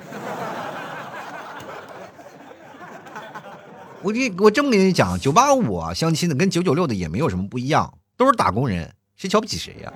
[4.05, 9.91] 我你我这么跟你讲，九八五啊相亲的跟九九六的也没有什么不一样，都是打工人，谁瞧不起谁呀？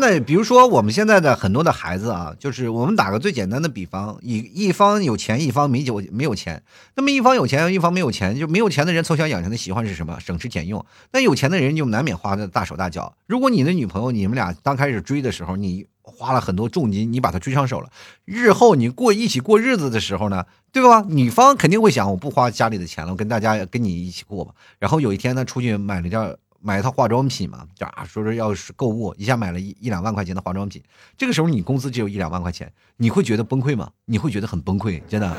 [0.00, 6.62] 那，比如说我们现在的很多的孩子啊，就是我们打个最简单的比方，一一方有钱，一方没有没有钱。
[6.94, 10.18] 那么一方有钱，一方没有钱，就没有钱的人从小养成的习惯是什么？
[10.20, 10.84] 省吃俭用。
[11.12, 13.12] 那有钱的人就难免花的大手大脚。
[13.26, 17.90] 如果你的女朋友，你们俩刚开始追的时候，你花了很多重金，你把她追上手了，
[18.24, 21.04] 日后你过一起过日子的时候呢，对吧？
[21.08, 24.52] 女方肯定会想，我不花家里的钱了，我跟大家跟你一起过吧。
[24.78, 26.36] 然后有一天呢，出去买了件。
[26.68, 30.82] 买一套化妆品嘛，就啊，说说要是购物，一下买了一一两万块钱的化妆品，
[31.16, 33.90] 这个时候你工资只有一两万块钱，你会觉得崩溃吗？
[34.04, 35.34] 你会觉得很崩溃，真的。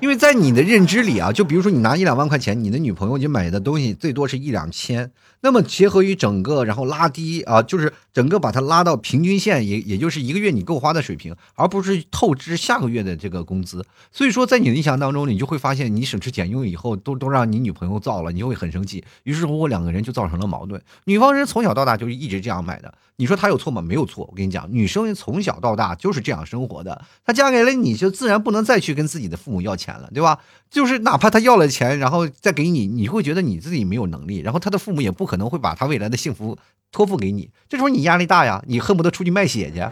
[0.00, 13.84] 因为在你的认知里啊，就比如说你拿一两万块钱，你的女朋友你买的东西最多是一两千，那么结合于整个，然后拉低啊，就是整个把它拉到平均线，也也就是一个月你够花的水平，而不是透支下个月的这个工资。
[14.10, 19.04] 所以说，在你的印象当中，你就会发现你省吃俭用以后，都都让你女朋友造了，你就会很生气。
[19.24, 20.80] 于是乎，两个人就造成了矛盾。
[21.04, 23.82] 女方人从小到大就是一直这样买的，你说她有错吗？
[23.82, 24.26] 没有错。
[24.30, 29.89] 我跟你讲，女生从小到大就是这样生活的，她嫁给了你就自然不能再去跟自己的父母要钱。
[29.90, 30.38] 钱了，对吧？
[30.70, 36.56] 就是哪怕他要了钱，然后再给你，你会觉得你自己没有能力，然后他的父母也不可能会把他未来的幸福
[36.92, 37.50] 托付给你。
[37.68, 39.84] 这时候你压力大呀，你恨不得出去卖血去。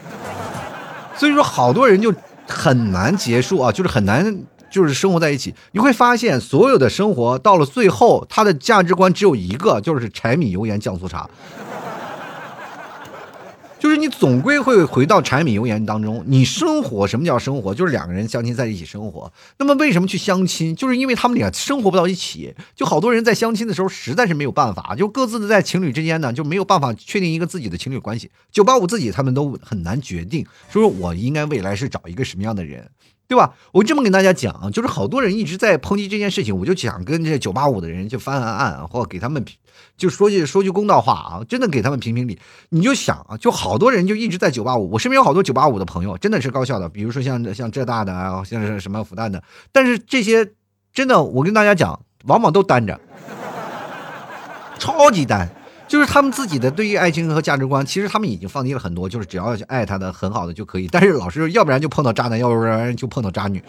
[1.17, 2.15] 所以说，好多人就
[2.47, 5.53] 很难结束啊，就是很难，就是生活在一起。
[5.73, 11.29] 你会发现，所有的生活到了最后，他的价值观只有一个，就是柴米油盐酱醋茶。
[13.79, 16.23] 就是你总归会回到柴米油盐当中。
[16.27, 17.73] 你生活什么叫生活？
[17.75, 19.33] 就是两个人相亲在一起生活。
[19.59, 20.75] 那么为什么去相亲？
[20.75, 22.55] 就是因为他们俩生活不到一起。
[22.75, 28.31] 就好多人在相亲的时候实在是没有办法，就各自的在情侣之间呢就没有办法确定一个自己的情侣关系。
[28.51, 32.91] 九八五自己他们都很难决定，说我应该未来是找一个什么样的人。
[33.29, 33.55] 对吧？
[33.73, 39.45] 我这么跟大家讲，就是好多人一直在抨击这件事情，我就想跟这九八五的人就翻翻案，或给他们
[39.97, 42.39] 就说句说句公道话啊，真的给他们评评理。
[42.71, 50.53] 你就想啊，就好多人就一直在九八五，我身边有好多九八五的朋友，真的是高校的，比如说像像浙大的啊，像是什么复旦的，但是这些
[50.93, 53.01] 真的，我跟大家讲，往往都单着，
[54.79, 55.49] 超级单。
[55.87, 60.87] 就是他们自己的对于爱情和价值观，其实他们已经放低了很多，就是只要爱他的很好的就可以。
[60.87, 63.65] 但是老师，要不然就碰到渣男，要不然就碰到渣女。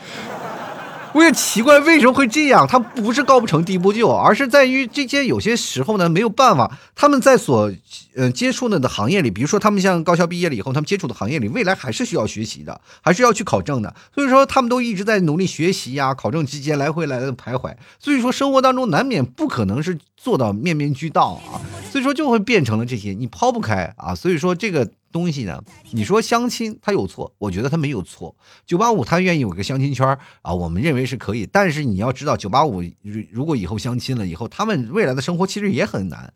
[1.13, 7.71] 我也奇怪为什么会这样，他不是高不成低不就，而是在于这些有些时候呢没有办法，他们在所
[8.15, 21.57] 呃接触的的行业里，比如说他们像高校毕业了以后，他们接触的行业里，未来还是需要学习的，还是要去考证的，所以说他们都一直在努力学习呀，考证期间来回来的徘徊，所以说生活当中难免不可能是做到面面俱到啊，
[21.91, 24.87] 所以说就会变成了这些，你抛不开啊，所以说这个。
[25.11, 25.63] 东西呢？
[25.91, 27.33] 你说相亲他有错？
[27.37, 28.35] 我觉得他没有错。
[28.65, 30.07] 九八五他愿意有个相亲圈
[30.41, 31.45] 啊，我们认为是可以。
[31.45, 32.83] 但是你要知道，九八五
[33.31, 36.33] 如果以后相亲了以后，他们未来的生活其实也很难。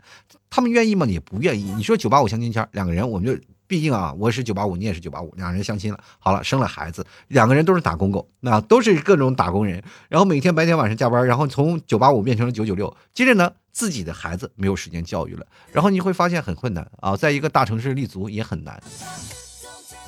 [0.50, 1.06] 他们愿意吗？
[1.06, 1.72] 也不愿意。
[1.76, 13.52] 你说九八五相亲圈，两个人，我们就毕竟啊，我是九八五，你也是九八五，两人相亲了，好了，生了孩子，两个人都是打工狗，那都是各种打工人，然后每天白天晚上加班，然后从九八五变成了九九六，接着呢。
[13.74, 18.82] 自己的孩子没有时间教育了，然后你会发现很困难啊，在一个大城市立足也很难。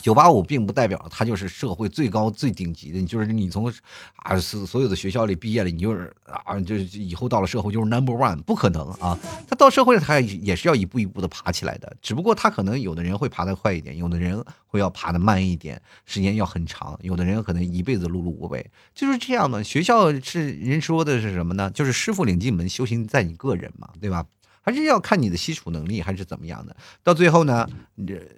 [0.05, 3.73] 九八五并不代表他就是社会最高最顶级的，就是你从
[4.17, 9.17] 啊所所有的学校里毕业了，你就是啊就是以后到了社会就是 number one，不可能啊！
[9.47, 18.63] 他到社会他也是要一步一步的爬起来的，只不过他可能有的人会爬得快一点，有的人会要爬得慢一点，时间要很长，有的人可能一辈子碌碌无为，
[18.93, 19.63] 就是这样的。
[19.63, 21.71] 学校是人说的是什么呢？
[21.71, 24.23] 就是师傅领进门，修行在你个人嘛，对吧？
[24.65, 26.75] 还是要看你的基础能力，还是怎么样的？
[27.03, 27.69] 到最后呢，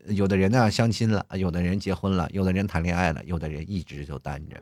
[0.07, 4.61] 有的人呢相亲了，有的人结婚了，有的人谈恋爱了，有的人一直就单着。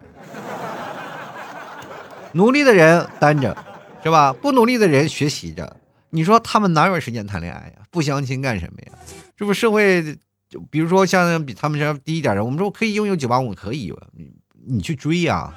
[2.33, 3.57] 努力的人单着，
[4.03, 4.31] 是吧？
[4.31, 5.75] 不努力的人学习着。
[6.11, 7.81] 你说他们哪有时间谈恋爱呀？
[7.89, 8.91] 不相亲干什么呀？
[9.35, 10.15] 这不社会，
[10.47, 14.31] 就比如说像比他们这低一点的，我们说可以拥有九八五，可以，你
[14.67, 15.51] 你去追呀。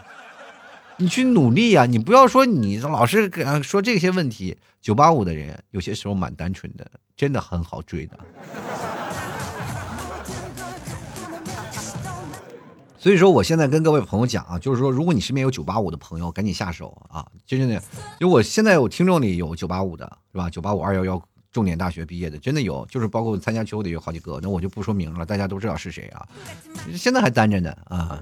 [1.00, 1.86] 你去努力呀！
[1.86, 3.30] 你不要说你老是
[3.62, 4.56] 说这些问题。
[4.80, 8.18] 九八五的人有些时候蛮单纯的，真的很好追的。
[12.98, 17.24] 所以说，我现在跟各位朋友讲啊，就是说，如果你身边有九八五的朋友，赶紧下手啊！
[17.46, 17.80] 真的，
[18.18, 20.50] 因为我现在有听众里有九八五的，是吧？
[20.50, 26.26] 九八五二幺幺重点大学毕业的，真的有，就是包括参加秋的有好几个，那我就不说名了，大家都知道是谁啊。
[26.96, 28.20] 现在还单着呢啊。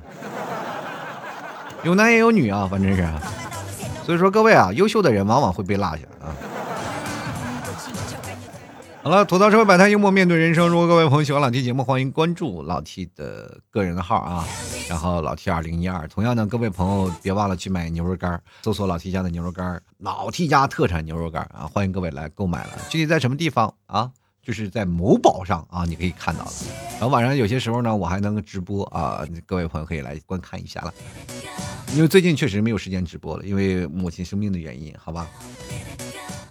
[1.83, 3.07] 有男也有女啊，反正是，
[4.05, 6.35] 所以说各位啊，优秀的人往往会被落下啊。
[9.03, 10.69] 好了，吐槽社会百态，幽默面对人生。
[10.69, 14.45] 如果各位朋友喜欢老 T 节目，欢迎关注老 T 的个人的号啊，
[14.89, 16.09] 然后老 T 二零一二。
[16.09, 22.71] 同样呢，各位朋友别忘了去买牛肉干，搜索老 T 家的牛肉干，老 T 家特产牛肉干啊，欢迎各位来购买了。
[22.89, 24.11] 具体在什么地方啊？
[24.47, 26.53] 就是在某宝上啊，你可以看到了。
[26.93, 30.95] 然后晚上有些时候呢，我还能直播啊，各位朋友可以来观看一下了。
[31.97, 35.29] 因为最近确实没有时间直播了，因为母亲生病的原因，好吧。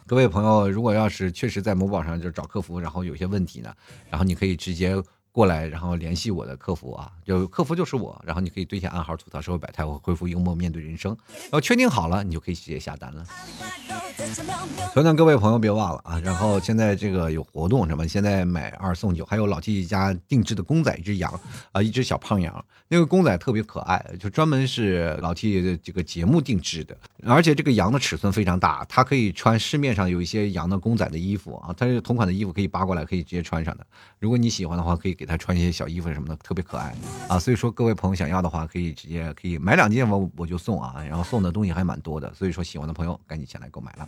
[0.06, 3.74] 各位朋友，如果要是确实在某宝上就找客服，然后有些问题呢，
[4.10, 13.26] 然后你可以直接过来，然后联系我的客服啊，就客服就是我，然后你可以对下暗号吐槽社会百态，我恢复幽默面对人生，然后确定好了，你就可以直接下单了。
[14.94, 16.20] 所以呢，各位朋友别忘了啊！
[16.24, 18.08] 然后现在这个有活动什么？
[18.08, 21.38] 现在买二送九，还有老 T 家定制的公仔一只羊
[21.74, 22.66] 啊，一只小胖羊。
[22.88, 26.96] 那个公仔特别可爱，就专门是老 T 的这个节目定制的。
[27.26, 33.86] 而且这个羊的尺寸非常大，它可以穿市面上有一些羊的公仔的衣服啊，它是同款的衣服可以扒过来，可以直接穿上的。
[34.20, 36.96] 如果你喜欢的话，可以给它穿一些小衣服什么的，特别可爱
[37.28, 37.38] 啊。
[37.38, 41.04] 所以说，各位朋友想要的话，可以直接可以买两件，我我就送啊。
[41.04, 44.05] 然后送的东西还蛮多的，所以说喜欢的朋友赶紧前来购买了。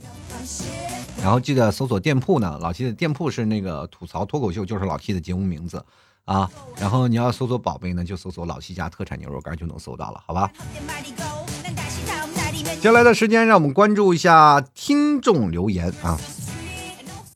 [1.21, 5.83] 然后记得搜索店铺呢，老 T 的店铺是那个吐槽脱口秀，就是老 T 的节目名字
[6.25, 6.49] 啊。
[6.79, 10.51] 然后你要搜索宝贝呢，就搜索老 T 家特产牛肉干就能搜到了，好吧？
[12.75, 16.17] 接下来的时间，让我们关注一下听众留言啊，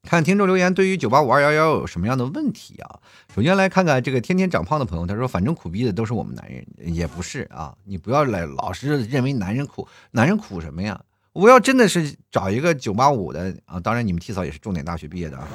[0.03, 2.99] 看听众留言对于九八五二幺幺有什么样的问题啊？
[3.33, 11.01] 首先来看看这个天天长胖的朋友，他说：“反正苦逼的都是我们男人，也不是啊，你不要来老是认为男人苦，男人苦什么呀？”
[11.33, 15.47] 我要真的是找一个九八五的啊，当然你们 T 嫂也是重点大学毕业的啊，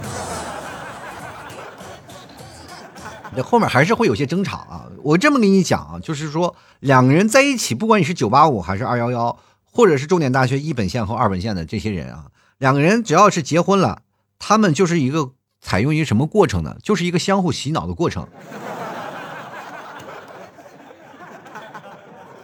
[3.36, 4.86] 这后面还是会有些争吵啊。
[5.02, 14.00] 我这么跟你讲啊，就是说两个人在一起，不管你是九八五还是二幺幺，或者是重点大学一本线和二本线的这些人啊，两个人只要是结婚了，
[14.38, 16.76] 他们就是一个采用一个什么过程呢？
[16.82, 18.26] 就是一个相互洗脑的过程。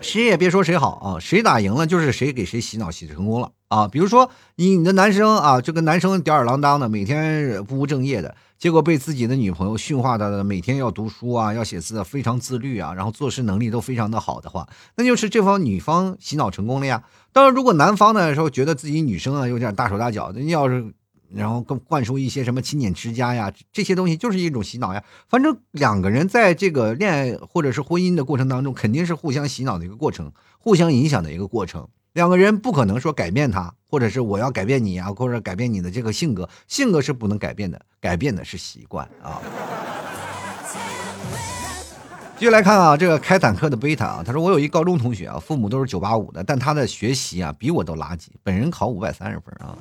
[0.03, 3.89] 谁也别说谁好啊，谁打赢了就是谁给谁洗脑洗成功了啊！
[3.89, 17.05] 比如说你你的男生啊，这个男生吊儿郎当的，每天不务正业的，结果被自己的女朋友驯化的每天要读书啊，要写字，非常自律啊，然后做事能力都非常的好的话，那就是这方女方洗脑成功了呀。
[17.33, 20.93] 当然，如果男方呢说觉得自己女生啊有点大手大脚的，你要是
[21.35, 25.03] 然后更灌输一些什么勤俭持家呀，这些东西就是一种洗脑呀。
[25.29, 31.89] 反正两个人在这个恋爱或者是婚姻的过程当中，肯定是互相洗脑的一个过程，互相影响的一个过程。
[32.13, 39.41] 两个人不可能说改变他，或者是我要改变你啊，或者改变你的这个性格，性格是不能改变的，改变的是习惯啊。
[42.37, 49.79] 继续来看啊，这个开坦克的贝塔啊，他说我有一高中同学啊，父母都是九八五的，但他的学习啊比我都垃圾，本人考五百三十分啊，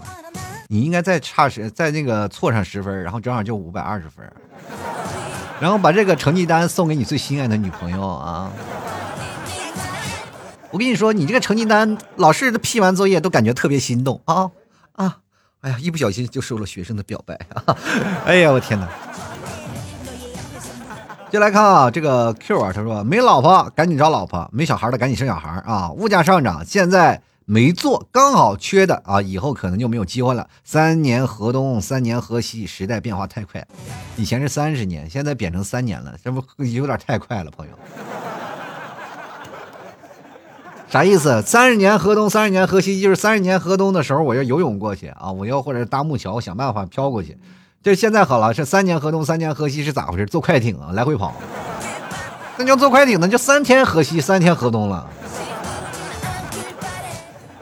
[0.73, 4.25] 你应该再差十，在那个错上十分，然后正好就五百二十分，
[5.59, 8.49] 然后把这个成绩单送给你最心爱的女朋友啊。
[10.69, 14.49] 我跟你说，你这个成绩单，老师批完作业都感觉特别心动啊
[14.93, 15.17] 啊！
[15.59, 17.75] 哎呀，一不小心就收了学生的表白啊！
[18.25, 18.87] 哎呀，我天哪！
[21.29, 25.91] 就来看啊，这个 Q 啊，他说没老婆赶紧找老婆，没小孩的赶紧生小孩啊！
[25.91, 30.47] 物价上涨，现在没做刚好缺的啊，以后可能就没有机会了。
[30.63, 33.65] 三年河东，三年河西，时代变化太快，
[34.15, 37.73] 以前是三十年，现在变成三年了，这不有点太快了，朋友。
[40.89, 41.41] 啥意思？
[41.41, 47.37] 三十年河东，三十年河西，就是三十年河东的时候，我要游泳过去啊，我要或者搭木桥，想办法漂过去。
[47.81, 50.25] 这现在好了，是三年河东，三年河西是咋回事？
[50.25, 51.33] 坐快艇啊，来回跑。
[52.57, 55.09] 那要坐快艇呢，就三天河西，三天河东了，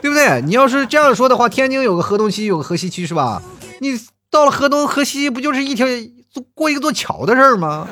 [0.00, 0.40] 对不对？
[0.42, 3.42] 你要是这样说的话，天津有个河东区，有个河西区，是吧？
[3.80, 3.98] 你
[4.30, 5.86] 到了河东河西，不就是一条
[6.54, 7.86] 过一个座桥的事儿吗？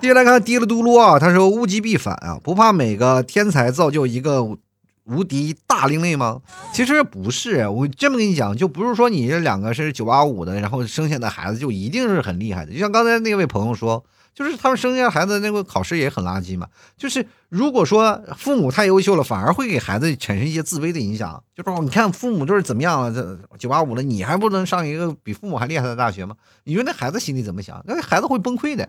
[0.00, 4.56] 接下来看滴了嘟噜啊，他说物极必反啊，不怕每个天才造就一个。
[5.04, 6.40] 无敌大另类吗？
[6.72, 12.72] 其实不是，我这么跟你讲，就不是说你这两个是九八五的，然后生下的孩子就一定是很厉害的。
[12.72, 16.66] 就像刚才那位朋友说，就是他们生下孩子那个考试也很垃圾嘛。
[16.96, 21.42] 就是如果说父母太优秀了，反而会给孩子产生一些自卑的影响。
[21.54, 26.34] 就说你看父母都是怎么样了，这九八五了，你还不能上一个比父母还厉害的大学吗？
[26.64, 27.82] 你说那孩子心里怎么想？
[27.86, 28.88] 那孩子会崩溃的。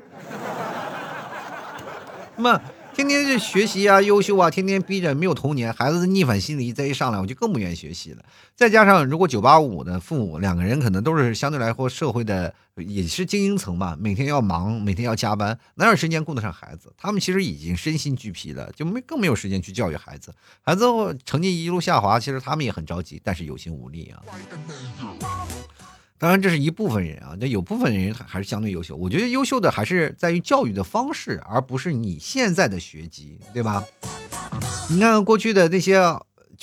[2.37, 2.61] 那么。
[2.95, 8.23] 天天就学习啊，优秀啊，天天逼着没有童年，孩子的逆反心理再一上来，我就更不愿意学习了。
[8.55, 16.93] 再加上如果九八五的父母两个人可能都是相对来说社会的也是精英层嘛，每天要忙，每天要加班，哪有时间顾得上孩子？
[16.95, 20.33] 他们其实已经身心俱疲了，就没更没有时间去教育孩子。
[20.61, 20.85] 孩子
[21.25, 24.21] 成绩一路下滑，其实他们也很着急，但是有心无力啊。
[26.24, 28.95] 当然，这是一部分人啊，那有部分人还是相对优秀。
[28.95, 33.84] 我觉得优秀的还是在于教育的方式，而不是你现在的学籍，对吧？
[34.89, 36.01] 你看过去的那些。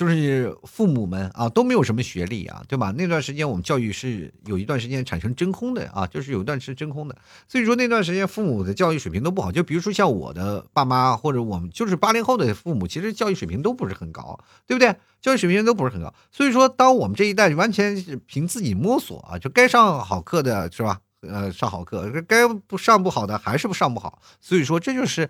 [0.01, 2.90] 就是父母们啊都没有什么学历啊，对吧？
[2.96, 7.14] 那段时间我们教育是有一段时间产生真空的啊，就是有一段是真空的。
[7.46, 9.53] 所以说那段时间父母的教育水平都不好。
[9.53, 14.96] 就比如说像我的爸妈或者我们就是八零后的父母，其实教育水平都不是很高，对不对？
[15.20, 16.14] 教育水平都不是很高。
[16.32, 20.98] 所以说，当我们这一代完全是凭自己摸索啊，就该上好课的是吧？
[21.20, 24.22] 呃，上好课，该不上不好的还是不上不好。
[24.40, 25.28] 所以说这就是。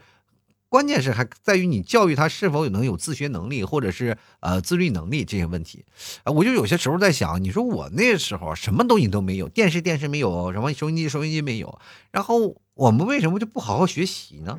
[0.71, 5.85] 关键是还在于你教育他是否有能有自学能力，或者是呃自律能力这些问题。
[6.23, 11.79] 啊，我就有些时候在想，你说我那时候什么东西都没有，电视电视没有，什么收音机收音机没有，
[12.12, 14.59] 然后我们为什么就不好好学习呢？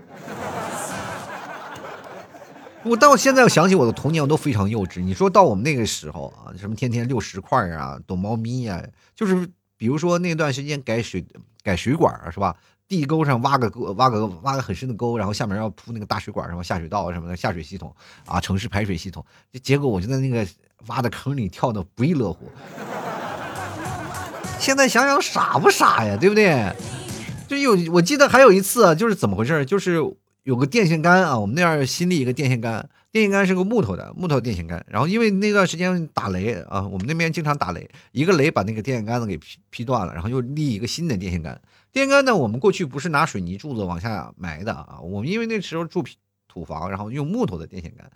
[2.84, 5.02] 我到现在我想起我的童年，我都非常幼稚。
[5.02, 8.86] 你说到我们那个时候啊，什么天天遛石块啊，躲猫咪呀，
[9.16, 9.48] 就是
[9.78, 11.26] 比如说那段时间改水
[11.64, 12.54] 改水管啊，是吧？
[12.92, 19.26] 地沟上挖个沟，挖个挖个很深的沟，然后下面要铺那个大水管，什么下水道什么的下水系统啊，城市排水系统。
[19.64, 20.46] 结果我就在那个
[20.88, 22.52] 挖的坑里跳的不亦乐乎。
[24.60, 26.70] 现在想想傻不傻呀，对不对？
[27.48, 29.66] 就有我记得还有一次，就是怎么回事？
[29.66, 29.96] 就是
[30.44, 34.84] 有个电线杆啊，我们那儿新立一个电线杆，电线杆是个木头的木头电线杆。
[34.88, 41.62] 然后因为那段时间打雷啊，我们那边经常打雷，一个雷把那个电线杆子给劈劈断了，然后又立一个新的电线杆。
[41.92, 42.36] 电线杆呢？
[42.36, 46.04] 我们过去不是拿水泥柱子往下埋的啊，我们因为那时候住
[46.48, 48.10] 土房，然后用木头的电线杆，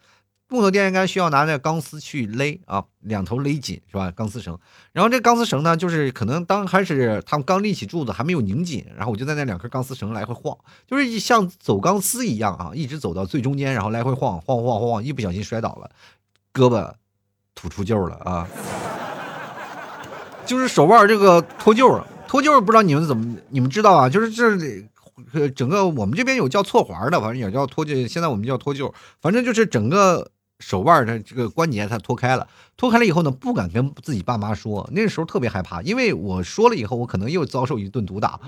[0.48, 4.12] 木头电线杆需要拿那钢丝去勒啊，两头勒紧是吧？
[4.12, 4.58] 钢丝绳，
[4.94, 15.90] 然后这钢丝绳呢，就是可能刚开始他们刚立起柱子还没有拧紧，然后我就在那两根钢丝绳来回晃，就是像走钢丝一样啊，一直走到最中间，然后来回晃晃晃晃，一不小心摔倒了，
[16.54, 16.94] 胳膊
[17.56, 18.48] 吐出臼了啊，
[20.46, 22.08] 就是手腕这个脱臼了。
[22.28, 24.10] 脱臼不知道你们怎么，你们知道啊？
[24.10, 24.58] 就是这
[25.32, 28.06] 呃，整个我们这边有叫错环的，反正也叫脱臼。
[28.08, 28.92] 现在我们叫脱臼，
[29.22, 30.30] 反正就是整个
[30.60, 32.48] 手腕的这个关节它脱开了。
[32.78, 38.40] 脱开了以后呢，不敢跟自己爸妈说，那时候特别害怕，因为我说了以后，我可能又遭受一顿毒打，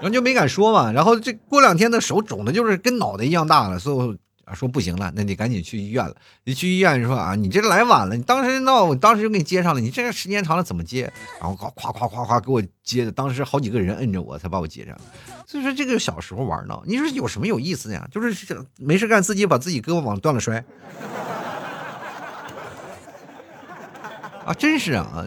[0.00, 0.92] 然后就没敢说嘛。
[0.92, 4.18] 然后这过两天的手肿的就是跟脑袋一样大了，所以
[4.54, 6.14] 说不行了，那你赶紧去医院了。
[6.44, 11.12] 你去医院你说啊，你这来晚了，你当时那我当时就给你接上了，你这个时间长了怎么接？
[11.40, 14.96] 然后夸夸夸夸夸给我接的，当时好几个人摁着我才把我接上。
[15.46, 18.06] 所以说这个小时候玩闹，你说有什么有意思的呀？
[18.10, 20.64] 就是没事干，自己把自己胳膊往断了摔。
[24.44, 25.26] 啊，真是啊，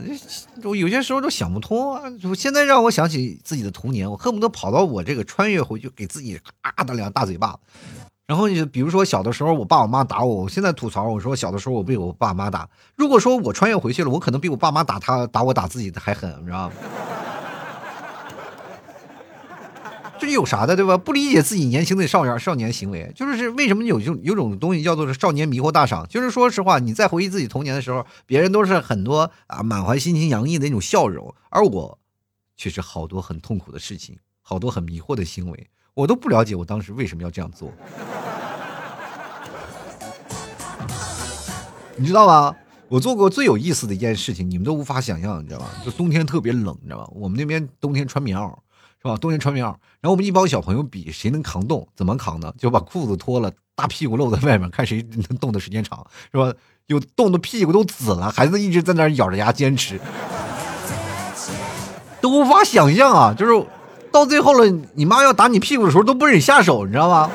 [0.64, 2.02] 我有些时候都想不通啊。
[2.36, 7.60] 现在让我想起自己的童年，我恨不得跑到我这个穿越回去，给自己啊的两大嘴巴子。
[8.32, 12.70] 然后就比如说小的时候，我爸我妈打我，我现在吐槽我说小的时候我被我爸妈打。
[12.96, 16.76] 如果说我穿越回去了，我可能比我爸妈打他打我打自己的还狠，你知道吗？
[20.18, 20.96] 这有啥的，对吧？
[20.96, 26.08] 不理解自己年轻的少年少年行为，就是是为什么有种有种东西叫做少年迷惑大赏？
[26.08, 32.00] 就是说实话，你在回忆自己童年的时候，别人都是很多啊满怀心情洋溢的那种笑容，而我
[32.56, 37.70] 却是好多很痛苦的事情，好多很迷惑的行为，我都不了解我当时为什么要这样做。
[42.02, 42.56] 你知道吗？
[42.90, 45.68] 我做过最有意思的一件事情，你们都无法想象，你知道吗？
[45.86, 47.08] 就冬天特别冷，你知道吗？
[47.14, 48.52] 我们那边冬天穿棉袄。
[49.04, 49.18] 是吧？
[49.18, 52.54] 冬天穿棉袄，然后我们一帮小朋友比谁能扛冻，怎么扛呢？
[52.60, 56.54] 就把裤子脱了，大屁股露在外面，看谁能冻的时间长，是吧？
[56.86, 60.00] 有冻的屁股都紫了，孩子一直在那咬着牙坚持，
[62.22, 63.34] 都无法想象啊！
[63.36, 63.66] 就是
[64.12, 67.28] 到最后了，你妈要打你屁股的时候都不忍下手，你知道吗？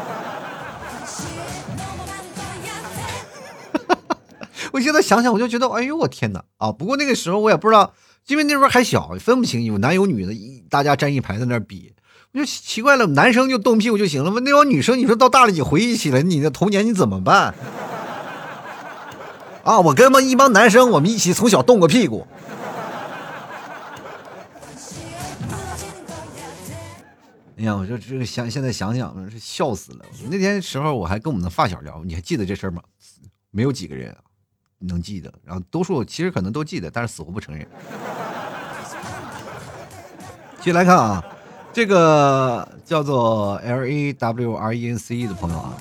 [4.76, 6.70] 我现在想想，我就觉得，哎呦我天哪啊！
[6.70, 7.94] 不过那个时候我也不知道。
[8.26, 11.94] 因为那时候还小，分不清有男有女的，一大家站一排在那比，
[12.32, 14.40] 我就奇怪了，男生就动屁股就行了吗？
[14.44, 17.54] 那帮女生，你说到大了你回忆起来你的童年你怎么办？
[19.62, 22.26] 啊，我跟们一帮男生，我们一起从小动过屁股。
[27.56, 30.04] 哎呀，我就这个想现在想想是笑死了。
[30.28, 32.82] 那天时候我还跟我们的发小聊，你还记得这事儿吗？
[33.52, 34.14] 没有几个人。
[34.80, 37.66] 能记得，然后多数其实可能都记得，但是死活不承认。
[40.58, 41.24] 继续来看啊，
[41.72, 45.76] 这个叫做 L A W R E N C E 的朋友啊，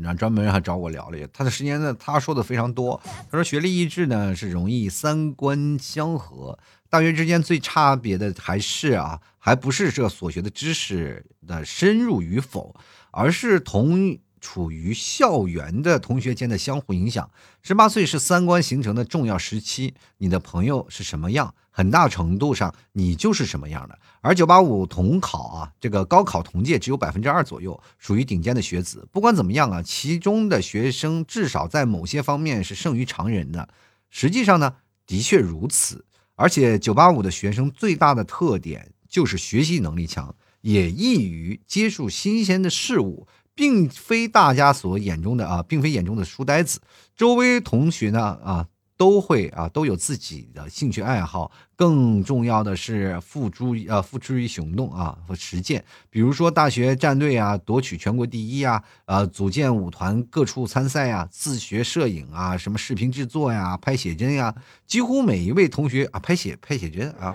[0.00, 3.00] 然后专门还找我聊了，他的时间呢，他说的非常多。
[3.30, 6.58] 他说学历一致呢是容易三观相合，
[6.88, 12.74] 大学之间最差别的还是啊，还不是这所学的知识的深入与否，
[13.12, 14.18] 而是同。
[14.40, 17.30] 处于校园的同学间的相互影响，
[17.62, 19.94] 十八岁是三观形成的重要时期。
[20.18, 23.98] 你的朋友是什么样，很大程度上你就是什么样的。
[24.20, 29.06] 而九八五统考啊，这个高考同届只有百分之二左右，属于顶尖的学子。
[29.12, 33.68] 不管怎么样啊，其中的学生至少在某些方面是胜于常人的。
[34.10, 34.74] 实际上呢，
[35.06, 36.04] 的确如此。
[36.34, 43.28] 而且九八五的学生最大的特点就是学习能力强，也易于接触新鲜的事物。
[43.60, 46.80] 并非大家所眼中的啊，并非眼中的书呆子。
[47.14, 51.52] 周围同学呢啊，都会啊，都有自己的兴趣爱好。
[51.76, 55.84] 更重要的是付诸呃付诸于行动啊和实践。
[56.08, 64.54] 比如说大学战队啊，夺取全国第一啊，呃，组建舞团各处参赛啊，自学摄影啊，什么视频制作呀，拍写真呀，
[64.86, 67.34] 几乎每一位同学啊，拍写拍写真啊，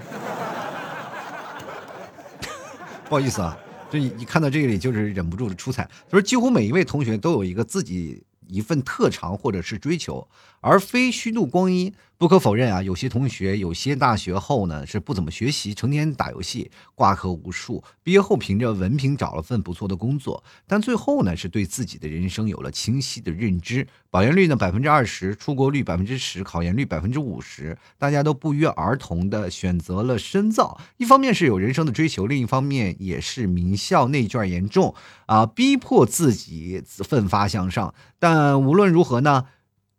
[3.07, 3.55] 不好意思啊。
[3.99, 5.83] 就你看到这里，就是忍不住的出彩。
[6.09, 10.27] 他说，几乎每一位同学都有一个自己一份特长或者是追求，
[10.61, 11.93] 而非虚度光阴。
[12.17, 17.83] 不可否认啊，有些同学有些大学后呢是不怎么学习，成天打游戏，挂科无数。
[18.03, 23.85] 毕业后凭着文凭找了份不错的工作，但最后呢是对自己的人生有了清晰的认知。
[24.09, 30.79] 保研率呢百分之二十，出国率百分之十，考研率百分之五十，大家都不约而同的选择了深造。
[30.95, 34.95] 一方面是有人生的追求，另一方面也是名校内卷严重
[35.25, 37.93] 啊，逼迫自己奋发向上。
[38.17, 39.47] 但无论如何呢？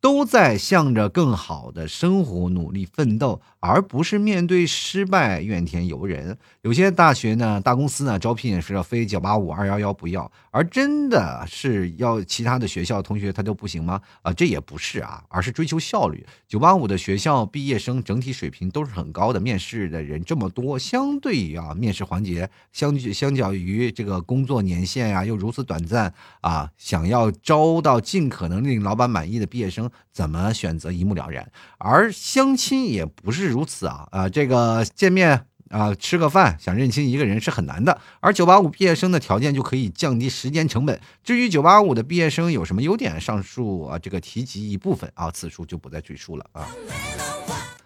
[0.07, 6.39] 都在向着更好的生活努力奋斗，而不是面对失败怨天尤人。
[6.63, 14.01] 有些大学呢、大公司呢招聘也是要非九八五二幺幺不要，而真的是要其他的学校同学他都不行吗？
[14.23, 16.25] 啊，这也不是啊，而是追求效率。
[16.47, 21.75] 九八五的学校毕业生整体水平都是很高的，面试的人这么多，相对于啊。
[21.75, 29.91] 面试环节相相较于这个工作年限呀又如此短暂啊，想要招到尽可能令老板满意的毕业生。
[30.13, 34.29] 怎么选择一目了然，而相亲也不是如此啊啊！
[34.29, 38.01] 这个见面啊，吃个饭，想认清一个人是很难的。
[38.21, 40.99] 而九八五毕业生的条件就可以降低时间成本。
[41.23, 46.67] 至于九八五的毕业生有什么优点，上述啊这个提及一部分啊，此处就不再赘述了啊。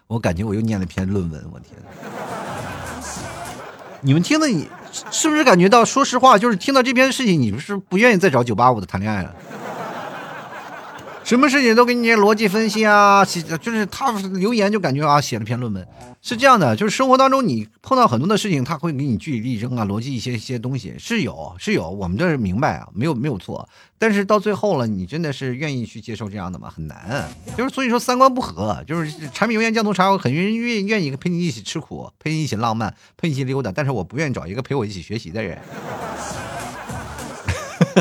[0.07, 1.77] 我感觉我又念了篇论文，我天！
[4.01, 4.67] 你们听的你
[5.11, 5.85] 是不是感觉到？
[5.85, 9.35] 说实话，就是听到这篇事情，你们是不愿意再找九八五的谈恋爱了？
[11.31, 15.87] 什么事情都给你逻辑分析啊，就是他留言就感觉啊写了篇论文，
[16.21, 23.65] 是这样的，就是生活当中你碰到很多的事情，他会给你据理力争啊，逻辑一些一些东西是有是有，我们这明白啊，没有没有错，
[23.97, 26.69] 但是到最后了，你真的是愿意去接受这样的吗？
[26.69, 27.25] 很难，
[27.57, 35.57] 就是所以说三观不合，就是柴米油盐酱醋茶，我很愿愿愿意陪你一起吃苦，陪你一起浪漫，陪你一起溜达，但是我不愿意找一个陪我一起学习的人。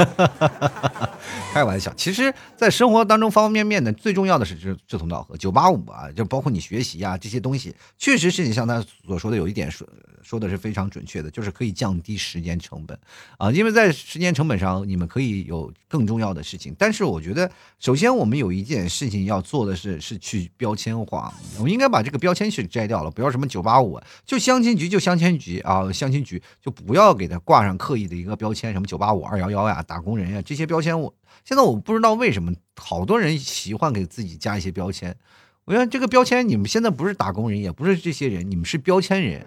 [1.52, 5.36] 开玩笑，其实，在生活当中方方面面的，最重要的是志志同道合。
[5.36, 9.86] 九八五啊，就包括你学习啊这些东西，确实是你像他所说的，有一点说
[10.22, 12.98] 说的是非常准确的，就是可以降低时间成本
[13.38, 13.50] 啊。
[13.50, 16.74] 因为在时间成本上，你们可以有更重要的事情。
[16.78, 21.32] 但是我觉得，首先我们有一件事情要做的是，是去标签化。
[21.58, 31.14] 我们应该把这个标签去摘掉了，不要什么九八五，就相亲局就相亲局啊，相亲局就不要给他挂上刻意的一个标签，什么九八五、二幺幺呀、打工人呀这些标签我。
[31.44, 35.16] 现在我不知道为什么好多人喜欢给自己加一些标签，
[35.64, 39.46] 我觉得这个标签你们现在不是打工人，也不是这些人，你们是标签人。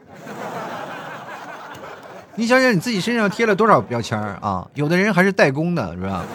[2.35, 4.67] 你想想你自己身上贴了多少标签啊？
[4.73, 6.25] 有的人还是代工的，是吧？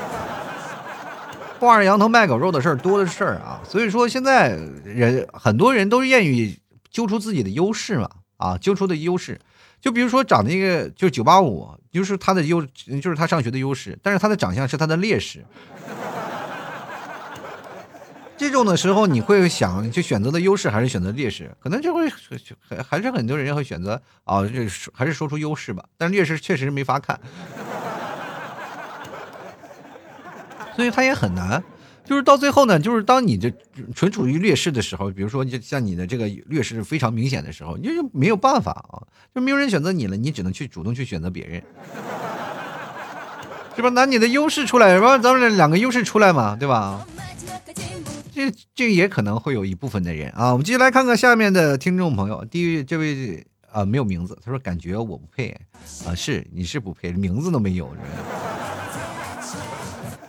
[1.58, 3.60] 挂着羊头卖狗肉的事儿多的是啊。
[3.64, 6.56] 所以说现在人很多人都愿意
[6.88, 9.40] 揪出自己的优势嘛，啊，揪出的优势。
[9.80, 12.64] 就比如说长那个就是九八五，就是他的优，
[13.02, 15.44] 就是他上学的优势，但是他的长相是他的劣势。
[18.38, 21.50] 这种的时候，你会想，就选择的优势还是选择劣势？
[21.60, 22.08] 可能就会
[22.60, 25.84] 还还是很多人会选择啊，这还是说出优势吧。
[25.96, 27.18] 但是劣势确实没法看，
[30.76, 31.62] 所以他也很难。
[32.04, 33.52] 就是到最后呢，就是当你这
[33.94, 39.02] 纯处于劣势的时候，比如说就像你的这个劣势非常明显的时候，你就没有办法啊，
[39.34, 41.62] 就没有人选择你了，你只能去主动去选择别人，
[43.76, 43.90] 是吧？
[43.90, 45.18] 拿你的优势出来，是吧？
[45.18, 47.04] 咱们两个优势出来嘛，对吧？
[48.38, 50.52] 这这也可能会有一部分的人啊。
[50.52, 55.48] 我们继续来看看下面的听众朋友，第一这位啊没有名字，他说感觉我不配
[56.06, 57.90] 啊，是你是不配，名字都没有。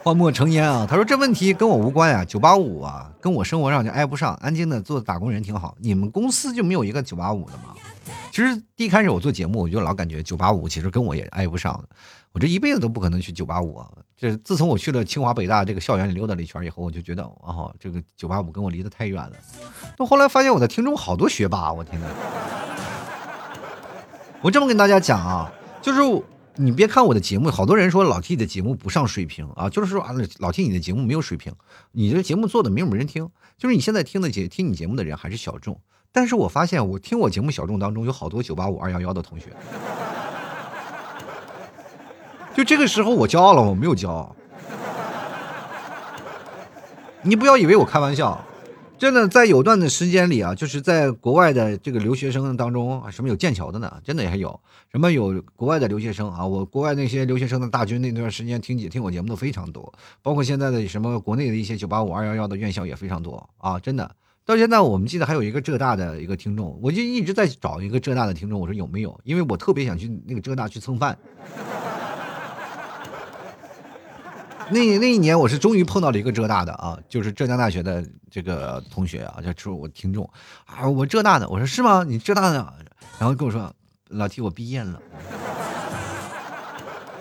[0.01, 0.88] 幻墨成烟啊！
[0.89, 4.34] 他说这问题跟我无关呀，九八五啊，跟我生活上就挨不上。
[4.36, 5.78] 安静的做打工人挺好。
[5.80, 7.76] 你们公司就没有一个九八五的吗？
[8.32, 11.80] 其实第一开始我做节目，我就老感觉九八五其实跟我也挨不上。
[12.32, 13.88] 我这一辈子都不可能去九八五啊。
[14.20, 19.32] 这自从我去了清华北大这个校园里溜达了一圈以后，我就觉得哦，这个九八五跟我离得太远了。
[19.97, 22.07] 到后来发现我的听众好多学霸，我天哪！
[24.41, 25.51] 我这么跟大家讲啊，
[25.82, 26.24] 就是。
[26.61, 30.09] 你别看我的节目，好多人说老 T 的节目不上水平啊，就是说啊，
[30.39, 31.53] 老 T 你的节目没有水平，
[31.93, 35.80] 你这节目做的没有人听，就是你现在听的节听你节目的人还是小众。
[36.11, 39.55] 但是我发现我听我节目小众当中有好多九八五二幺幺的同学，
[42.60, 44.36] 就这个时候我骄傲了，我没有骄傲，
[47.22, 48.38] 你不要以为我开玩笑。
[48.97, 53.89] 真的在有段的时间里啊，就是在国外的这个留学生当中，什么有剑桥的呢？
[54.03, 54.60] 真的也还有
[54.91, 56.45] 什么有国外的留学生啊？
[56.45, 63.80] 我国外那些留学生的大军那段时间听节听我节目的非常多，包括现在的什么国内的一些九八五二幺幺的院校也非常多啊！
[63.80, 64.14] 真的，
[64.45, 69.18] 到现在我们记得还有一个浙大的一个听众，我就一直在找一个浙大的听众，我说有没有？
[69.24, 71.18] 因为我特别想去那个浙大去蹭饭。
[74.72, 80.30] 那那一年，我是终于碰到了一个浙大的啊，就是浙江大学的这个同学啊，就是我听众
[80.65, 82.03] 啊，我浙大的，我说是吗？
[82.07, 82.74] 你浙大的，
[83.17, 83.74] 然后跟我说，
[84.09, 85.01] 老提我毕业了，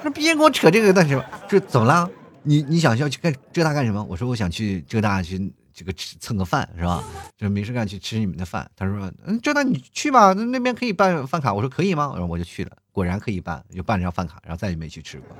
[0.02, 1.24] 那毕业跟我扯这个干什么？
[1.48, 2.08] 这怎么了？
[2.42, 4.04] 你你想要去干浙大干什么？
[4.04, 7.02] 我说我想去浙大去这个吃蹭个饭是吧？
[7.36, 8.70] 就没事干去吃你们的饭。
[8.76, 11.52] 他说嗯，浙大你去吧，那那边可以办饭卡。
[11.52, 12.10] 我说可以吗？
[12.14, 15.36] 然后我就去了，果然可以办，就办了张饭卡，然后再也没去吃过。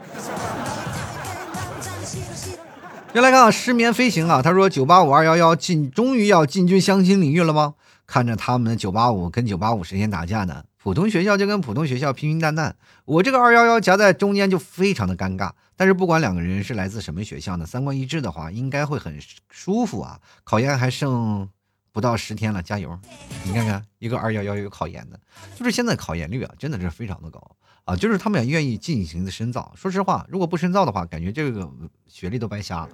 [3.10, 7.74] 先来看啊，失眠飞行啊，他说九八五二幺幺进，终于要进军相亲领域了吗？
[8.06, 15.50] 看着他们九八五跟九八五神仙打架呢，普通学校就跟普通学校平平淡淡，我这个二幺幺夹在中间就非常的尴尬。
[15.74, 20.20] 但是不管两个人是来自什么学校呢，三观一致的话，应该会很舒服啊。
[20.44, 21.48] 考研还剩
[21.92, 22.98] 不到十天了，加油！
[23.44, 25.18] 你看看，一个二幺幺一个考研的，
[25.56, 27.40] 就是现在考研率啊，真的是非常的高。
[27.88, 29.72] 啊，就是他们也愿意进行的深造。
[29.74, 31.66] 说实话，如果不深造的话，感觉这个
[32.06, 32.88] 学历都白瞎了。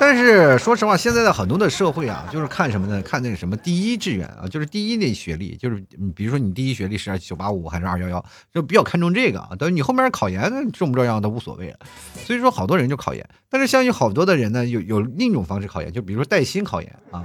[0.00, 3.00] 但是说实话，现在的很多的社会啊，就是看什么呢？
[3.02, 5.80] 看那个什么第一志愿啊，就是第一那学历，就是
[6.12, 9.50] 比如说你第一学历是九八五还是二幺幺，就比较看重这个啊。
[9.56, 11.78] 等你后面考研重不重要都无所谓了。
[12.24, 13.24] 所以说，好多人就考研。
[13.48, 17.24] 但是像有好多的人呢，有有另一种方式考研，就比如说带薪考研啊，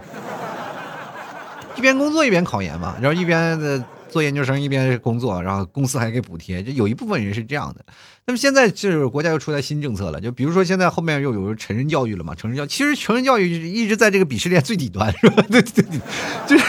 [1.75, 3.83] 一边工作一边考研嘛，然后一边的。
[4.13, 7.83] 做研究生一边工作，然后公司还给补贴，就有一部分人是这样的。
[8.27, 15.43] 那么现在就是国家又出台新政策了，就比如说现在后面又有成人教育了嘛，成人教其实成人教育一直在这个鄙视链最底端，是吧？
[15.49, 15.99] 对对对，
[16.47, 16.63] 就是。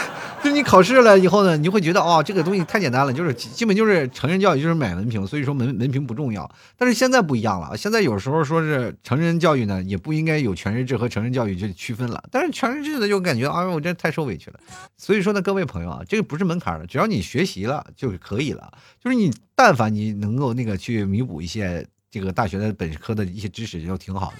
[0.54, 6.50] 你考试了以后呢，你就会觉得哦，这个东西太简单了，就是基本就是成人教育就是买文凭，所以说门门凭不重要。
[6.78, 12.22] 但是现在不一样了，现在有时候说是成人教育呢，也不应该有全日制和成人教育就区分了。
[12.30, 14.60] 但是全日制的就感觉啊，我这太受委屈了。
[14.96, 18.72] 所以说呢，各位朋友啊，这个不是门槛了，只要你学习了就可以了。
[19.02, 21.86] 就是你但凡你能够那个去弥补一些。
[22.14, 24.36] 这个大学的本科的一些知识就挺好的，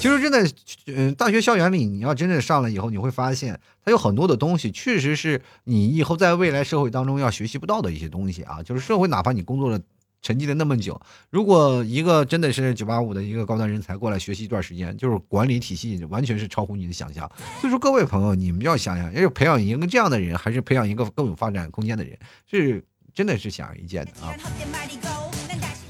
[0.00, 0.50] 其实真的，
[0.86, 8.62] 嗯，大学校园里你要真正上了以后，你会发现它有很多的东西，确实是你以后在未来社会当中要学习不到的一些东西啊。
[8.62, 9.78] 就是社会哪怕你工作了
[10.22, 10.98] 沉寂了那么久，
[11.28, 17.30] 如果一个真的是九八五的一个高端人才过来学习一段时间，就是管理体系完全是超乎你的想象。
[17.60, 22.18] 所以说，各位朋友，你们要想想，要是培养一个这样的人，还是培养一个更有发展空间的人，
[22.50, 24.34] 是真的是显而易见的啊。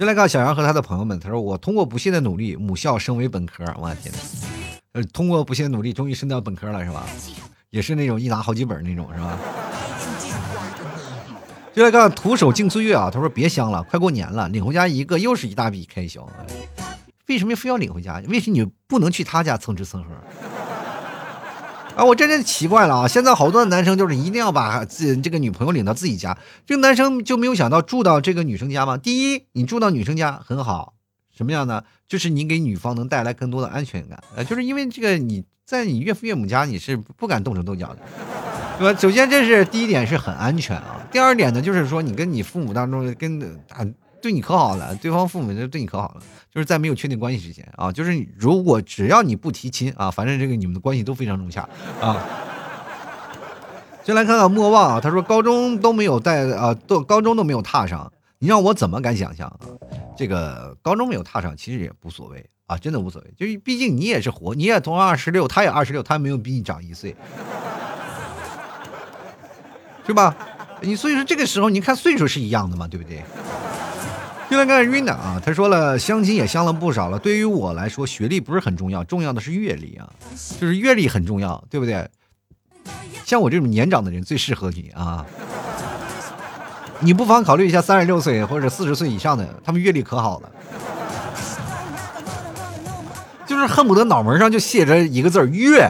[0.00, 3.62] 就来看小杨和他的朋友们，他说：“我通过不懈的努力，母校升为本科。
[3.78, 4.18] 我天呐，
[4.92, 7.04] 呃，通过不懈努力，终于升到本科了，是吧？
[7.68, 9.38] 也是那种一拿好几本那种，是吧？”
[11.76, 16.26] 就来看徒手敬岁月啊，他说：“别香了，快过年了，领回家一个又是一大笔开销。
[17.26, 18.22] 为什么非要领回家？
[18.26, 20.08] 为什么你不能去他家蹭吃蹭喝？”
[22.00, 23.06] 啊，我真是奇怪了啊！
[23.06, 28.96] 现在好多的男生就是一定要把自己这个女朋友领到自己家，这个男生就没有想到住到这个女生家吗？
[28.96, 30.94] 第一，你住到女生家很好，
[31.36, 31.84] 什么样呢？
[32.08, 37.98] 就是你给女方能带来更多的安全感，呃，就是因为这个你在你岳父岳母家你是不敢动手动脚的，
[38.78, 38.98] 对吧？
[38.98, 43.84] 首先这是第一点是很安全啊，第二点呢就是说你跟你父母当中跟啊。
[44.20, 51.68] 对你可好了，对方父母就对你可好了，就是在没有确定关系之前啊，就是如果只要你不提亲啊，反正这个你们的关系都非常融洽
[52.00, 52.16] 啊。
[54.02, 59.60] 先来看看莫忘啊，他说高中都没有带啊，都高中都没有踏上，你让我怎么敢想象啊？
[60.16, 67.14] 这个高中没有踏上其实也无所谓啊，真的无所谓，就是毕竟你也是活，你也同样二十六，他也二十六，他没有比你长一岁，
[70.06, 70.34] 是吧？
[70.82, 73.22] 你所以说这个时候你看岁数是一样的嘛，对不对？
[74.50, 77.20] 就来看 Rina 啊，他说了，相亲也相了不少了。
[77.20, 80.10] 对于我来说，学历不是很重要，重要的是阅历啊，
[80.60, 82.10] 就是阅历很重要，对不对？
[83.24, 85.24] 像我这种年长的人最适合你啊。
[86.98, 90.50] 你不妨考虑一下三十六岁或者四十岁以上的，他们阅历可好了，
[93.46, 95.88] 就是恨不得脑门上就写着一个字儿“阅”。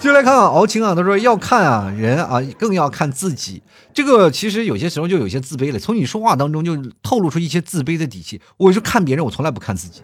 [0.00, 3.62] 就来看看敖青啊，他说要看啊人啊，更要看自己。
[3.92, 8.40] 这个其实有些时候就有些自卑了，从你说话当中就透露出一些自卑的底气。
[8.56, 10.00] 我是看别人，我从来不看自己。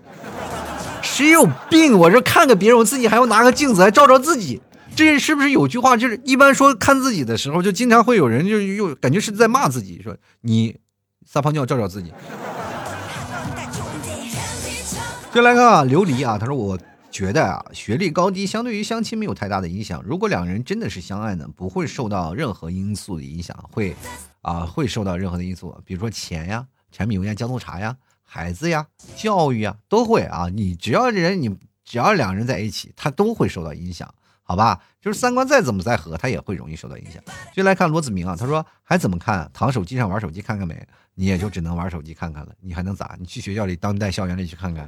[1.00, 1.98] 谁有病？
[1.98, 4.60] 我这看个别人，我自己还要拿个镜子来照照自己。
[4.94, 10.76] 这是不是有句话，就是一般说看自己的时候，就经常会有人就又感觉是在骂自己，说你
[11.26, 12.12] 撒泡尿照照自己。
[15.32, 16.78] 就来看啊，琉璃啊，他说我。
[17.16, 20.02] 觉得啊，学历高低相对于相亲没有太大的影响。
[20.04, 23.96] 如果两个人真的是相爱呢，不会受到任何因素的影响，会
[24.42, 28.86] 啊会受到任何的因素，比如说钱呀、柴米油盐酱醋茶呀、孩子呀、
[29.16, 30.50] 教育呀，都会啊。
[30.52, 31.56] 你只要人你
[31.86, 34.82] 只要两人在一起，他都会受到影响，好吧？
[35.00, 37.22] 就是三观再怎么再合，他也会容易受到影响。
[37.54, 39.50] 就来看罗子明啊，他说还怎么看？
[39.54, 40.86] 躺手机上玩手机看看没？
[41.14, 43.16] 你也就只能玩手机看看了，你还能咋？
[43.18, 44.86] 你去学校里当代校园里去看看。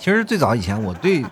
[0.00, 1.24] 其实最早以前，我对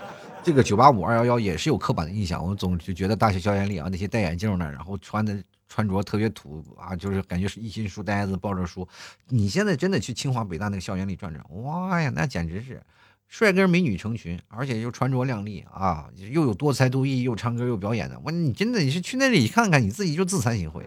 [0.42, 2.44] 这个九八五二幺幺也是有刻板的印象。
[2.44, 8.86] 我总就觉得大学校园里啊，那些戴眼镜的，然后穿的穿着特别土啊，就是感觉是一心书呆子抱着书。
[9.28, 12.82] 你现在真的去清华北大那个校园里转转，哇呀，那简直是
[13.28, 18.20] 帅哥美女成群，而且又穿着靓丽啊，又有多才多艺，又唱歌又表演的。
[18.24, 20.82] 我你真的你是去那里看看，你自己就自惭形秽。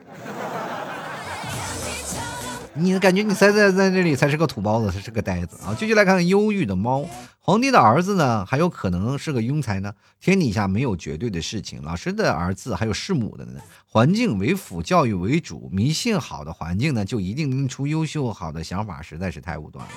[2.75, 5.75] 你感觉你才在在这里才是个土包子，才是个呆子啊！
[5.77, 7.05] 继续来看看忧郁的猫。
[7.39, 9.91] 皇帝的儿子呢，还有可能是个庸才呢。
[10.19, 13.59] 天底下没有绝对的事情，老师的儿子还有弑母的呢。
[13.87, 19.91] 环境为辅，教育为主，迷信好的环境呢，就一定能出优秀好的想法，实在是太武断了。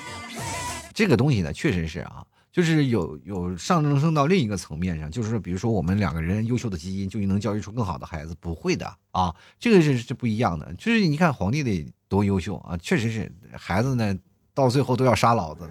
[0.95, 10.73] 这个东西呢，确实是啊，就是有有上升到另一个层面上，就是，比如说我们两个人优秀的基因就能教育出更好的孩子，不会的啊，这个是是不一样的。
[10.79, 14.15] 就是你看皇帝的多优秀啊，确实是孩子呢，
[14.53, 15.71] 到最后都要杀老子的。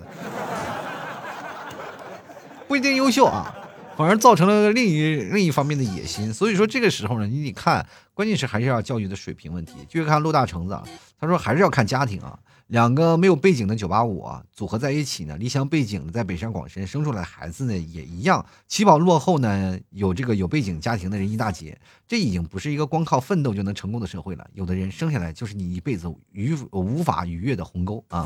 [2.68, 3.54] 不一定优秀啊，
[3.96, 6.34] 反而造成了另一另一方面的野心。
[6.34, 7.86] 所以说这个时候呢，你得看，
[8.16, 9.86] 关键是还是要教育的水平问题。
[9.88, 10.76] 就看陆大橙子，
[11.20, 12.40] 他说还是要看家庭啊。
[12.72, 21.78] 两个没有背景的九八五啊，组合在一起呢，离乡背景的在北上广深生出来的孩子呢，也一样，起跑落后呢，有这个有背景家庭的人一大截。
[22.08, 24.48] 这已经不是一个光靠奋斗就能成功的社会了。
[24.54, 28.26] 有的人生下来就是你一辈子逾无法逾越的鸿沟啊！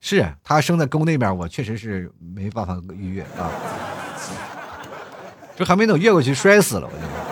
[0.00, 3.50] 是他生在沟那边，我确实是没办法逾越啊。
[5.58, 7.29] 这还没等越过去，摔死了，我就。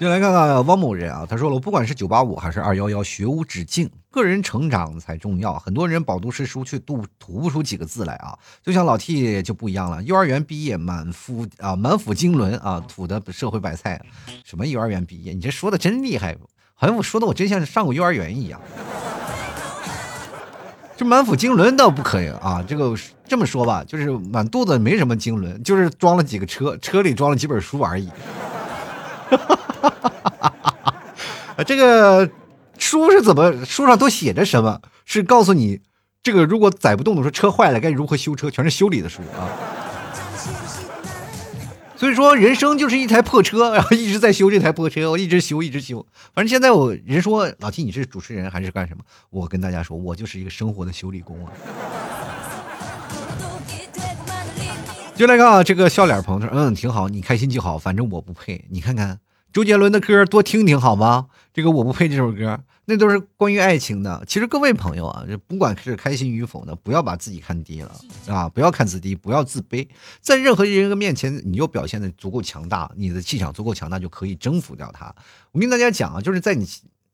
[0.00, 5.58] 就来看看汪某人啊，他说了，不管是九八五还是二幺幺，学无止境，个人成长才重要。
[5.58, 8.34] 很多人饱读诗书却读吐不出几个字来啊。
[8.62, 14.00] 就像老 T 就不一样了，幼儿园毕业满腹啊满腹经纶啊，吐的社会白菜。
[14.42, 15.34] 什么幼儿园毕业？
[15.34, 16.34] 你这说的真厉害，
[16.72, 18.58] 好像我说的我真像是上过幼儿园一样。
[20.96, 22.96] 这满腹经纶倒不可以啊，这个
[23.28, 28.08] 这么说吧，就是满肚子没什么经纶，就是装了几个车，车里装了几本书而已。
[31.66, 32.30] 这个
[32.78, 33.64] 书是怎么？
[33.64, 34.80] 书上都写着什么？
[35.04, 35.80] 是告诉你，
[36.22, 39.48] 这个如果载不动的时候，车坏了该如何修车，全是修理的书啊。
[41.96, 46.06] 所以说，人生就是一台破车， 然后一直在修这台破车，我一直修，一直修。
[46.32, 49.04] 反正现在我人说老七，你是主持人还是干什么？
[49.28, 51.52] 我跟大家说，我就是一个生活的修理工啊。
[55.14, 58.64] 就来看啊，这个笑脸朋友说，嗯，挺好，你开心就好，反正我不配。
[58.70, 59.20] 你看看。
[59.52, 61.26] 周杰伦的歌多听听好吗？
[61.52, 64.22] 这个我不配这首歌，那都是关于爱情的。
[64.24, 67.92] 其实各位朋友啊，不管是开心与否呢，不要把自己看低了
[68.28, 69.88] 啊，不要看自低，不要自卑，
[70.20, 75.12] 在任何一个人的面前，你就表现的足够强大，你的气场足够强大，就可以征服掉他。
[75.50, 76.64] 我跟大家讲啊，就是在你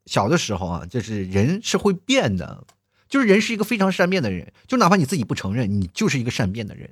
[0.04, 2.64] 小的时候啊，就是人是会变的，
[3.08, 6.90] 就是人是一个非常善变的人，就哪怕你自己不承认，你就是一个善变的人。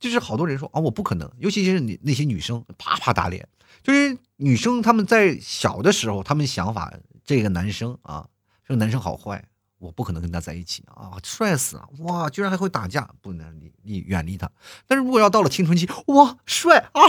[0.00, 3.46] 就是好多人说啊，我不可能，尤其是你那些女生，啪啪打脸。
[3.82, 6.92] 就是女生她们在小的时候，她们想法，
[7.24, 8.26] 这个男生啊，
[8.66, 9.44] 这个男生好坏，
[9.78, 14.50] 我不可能跟他在一起啊，帅死了，哇，居然还会打架，不能离离远离他。
[14.86, 17.00] 但是如果要到了青春期，哇，帅啊，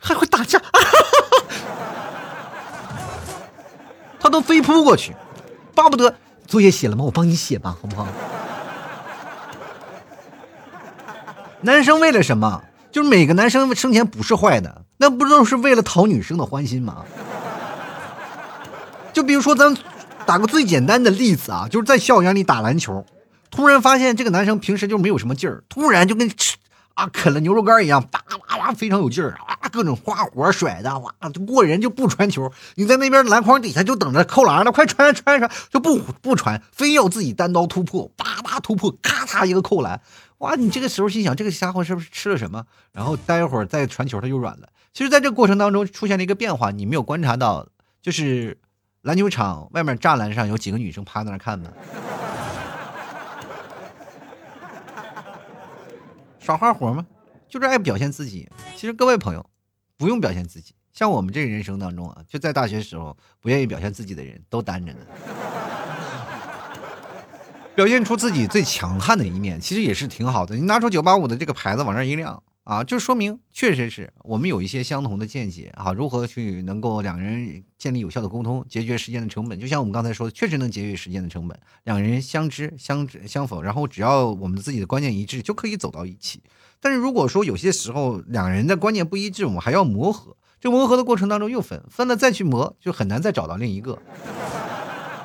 [0.00, 1.44] 还会打架，啊、哈哈
[4.18, 5.14] 他都飞扑过去，
[5.74, 7.04] 巴不得作业写了吗？
[7.04, 8.08] 我帮你写吧，好不好？
[11.60, 12.64] 男生为了什么？
[12.92, 17.04] 就是每个男生生前不是坏的，那不都是为了讨女生的欢心吗？
[19.12, 19.76] 就比如说，咱
[20.26, 23.04] 打个最简单的例子啊，就是在校园里打篮球，
[23.50, 26.28] 突然发现这个男生平时就没有什么劲儿，突然就跟
[26.94, 40.00] 啊啃了牛肉干一样，叭叭叭非常有劲儿啊，各种花活甩的哇，就过人就不传球，你在那边篮筐底下就等着扣篮了，快传传传，就不不传，非要自己单刀突破，叭叭突破，咔嚓一个扣篮。
[40.38, 42.64] 哇，你这个时候心想，这个家伙是不是吃了什么？
[42.92, 44.68] 然后待会儿再传球，他就软了。
[44.92, 47.66] 其实，在这个过程当中出现了一个变化，你没有观察到，
[48.00, 48.56] 就是
[49.02, 51.72] 篮球场外面栅栏上有几个女生趴在那看呢？
[56.44, 57.06] 耍花活吗？
[57.48, 58.46] 就是爱表现自己。
[58.76, 59.48] 其实各位朋友，
[59.96, 60.74] 不用表现自己。
[60.92, 64.98] 像我们这个人生当中啊，就在大学时候不愿意表现自己的人都单着呢。
[67.74, 70.54] 表现出自己最强悍的一面，其实也是挺好的。
[70.54, 75.92] 你拿出九八五的这个牌子往这一亮啊，就说明确实是我们有一些相同的见解啊。
[75.92, 79.60] 如何去能够两人建立有效的沟通，节约时间的成本？
[79.60, 81.58] 就像我们刚才说的，确实能节约时间的成本。
[81.84, 86.42] 两人相知相知相否，然后只要我们自己的观念一致，就可以走到一起。
[86.80, 90.34] 但是如果说有些时候两人的观念不一致，我们还要磨合。
[90.58, 93.98] 这磨合的过程当中又分分了，再去磨，就很难再找到另一个。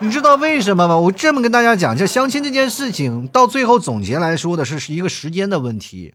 [0.01, 0.97] 你知道为什么吗？
[0.97, 6.13] 我这么跟大家讲，就相亲这件事情，到最后总结来说的是是一个时间的问题。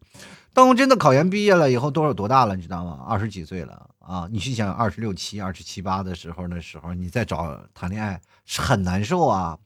[0.54, 2.54] 当真的考研毕业了以后，多少多大了？
[2.54, 3.04] 你知道吗？
[3.06, 4.28] 二十几岁了啊！
[4.30, 9.58] 你去想二十六七、二十七八的时候，那时候你再找谈恋爱是很难受啊，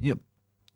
[0.00, 0.14] 你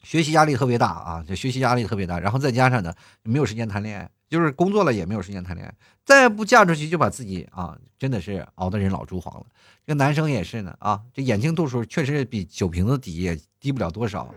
[0.02, 2.92] 学习压力特别大啊，这学习压力特别大，然后再加上呢，
[3.22, 5.72] 没有时间谈恋爱，就是工作了也没有时间谈恋爱，
[6.04, 9.46] 再不嫁出去就把自己啊，真的是熬得人老珠黄了。
[9.86, 14.34] 这男生也是呢啊，这眼睛度数确实比酒瓶子底也低不了多少，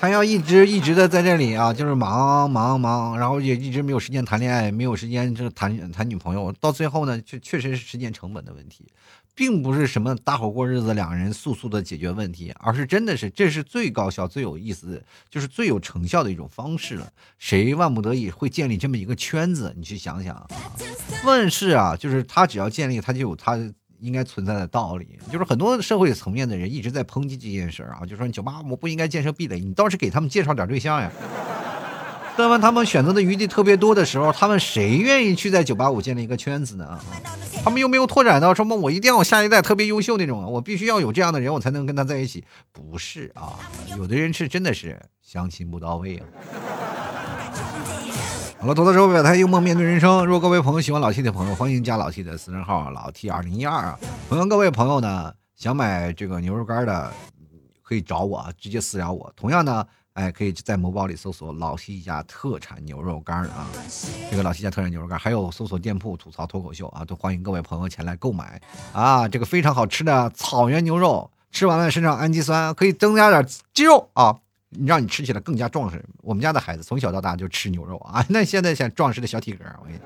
[0.00, 8.86] 还要一直一直的在这里啊，就是忙忙忙，然后也一直没有时间谈恋爱，没有时间就谈谈女朋友，到最后呢，确确实是时间成本的问题。
[9.34, 17.08] 并不是什么搭伙过日子，两个人速速的解决问题，而是真的是这是最高效、最有意思，就是最有成效的一种方式了。
[17.38, 19.72] 谁万不得已会建立这么一个圈子？
[19.76, 20.44] 你去想想，
[21.24, 23.56] 问世啊，就是他只要建立，他就有他
[24.00, 25.18] 应该存在的道理。
[25.30, 31.10] 就是很多社会层面的人一直在抨击这件事儿啊，就说你酒吧我不应该建设壁垒，你倒是给他们介绍点对象呀。
[32.36, 36.96] 当他们选择的余地特别多的时候，他们谁愿意去在九八五建立一个圈子呢？
[37.64, 42.44] 他们又没有拓展到什么，我一定要下一代特别优秀那种，我必须要有这样的人，我才能跟他在一起。
[42.70, 43.58] 不是啊，
[43.96, 46.24] 有的人是真的是相亲不到位啊。
[48.60, 50.26] 好了，多多说表态，幽默面对人生。
[50.26, 53.96] 如果各位朋友喜欢老 T 的朋友，欢迎加老 T 的私人号老 T 二零一二啊。
[54.28, 57.12] 同样，各位朋友呢，想买这个牛肉干的，
[57.84, 59.32] 可以找我，直接私聊我。
[59.36, 59.86] 同样呢。
[60.14, 63.68] 哎，可以在某宝里搜索“老 T 家特产牛肉干啊，
[64.28, 68.60] 这个老 T 家特产牛肉干，还有搜索店铺吐槽脱口秀啊，都欢迎各位朋友前来购买
[68.92, 69.28] 啊。
[69.28, 74.34] 这个非常好吃的草原牛肉，吃完了身上氨基酸可以增加点肌肉啊，
[74.86, 76.04] 让你吃起来更加壮实。
[76.22, 79.98] 我们家的孩子从小到大就吃牛肉啊，那现在像壮实的小体格，我跟你。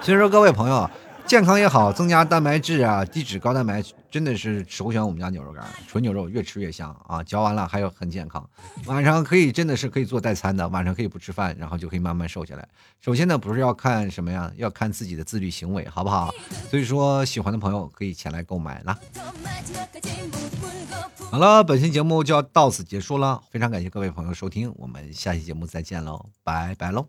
[0.00, 0.90] 所以说，各位朋友。
[1.26, 7.22] 健康也好，增加蛋白质啊，低脂高蛋白，真的是首选我们家牛肉干，纯牛肉越吃越香啊！
[7.24, 8.48] 嚼完了还有很健康，
[8.86, 12.68] 晚上可以真的是可以做代餐的，晚上可以不吃饭，然后就可以慢慢瘦下来。
[13.00, 16.32] 首先呢，不是要看什么呀，要看自己的自律行为，好不好？
[16.70, 18.96] 所以说，喜欢的朋友可以前来购买啦。
[21.30, 27.08] 好了，本期节目就要到此结束了，非常感谢各位朋友收听，我们下期节目再见喽，拜拜喽。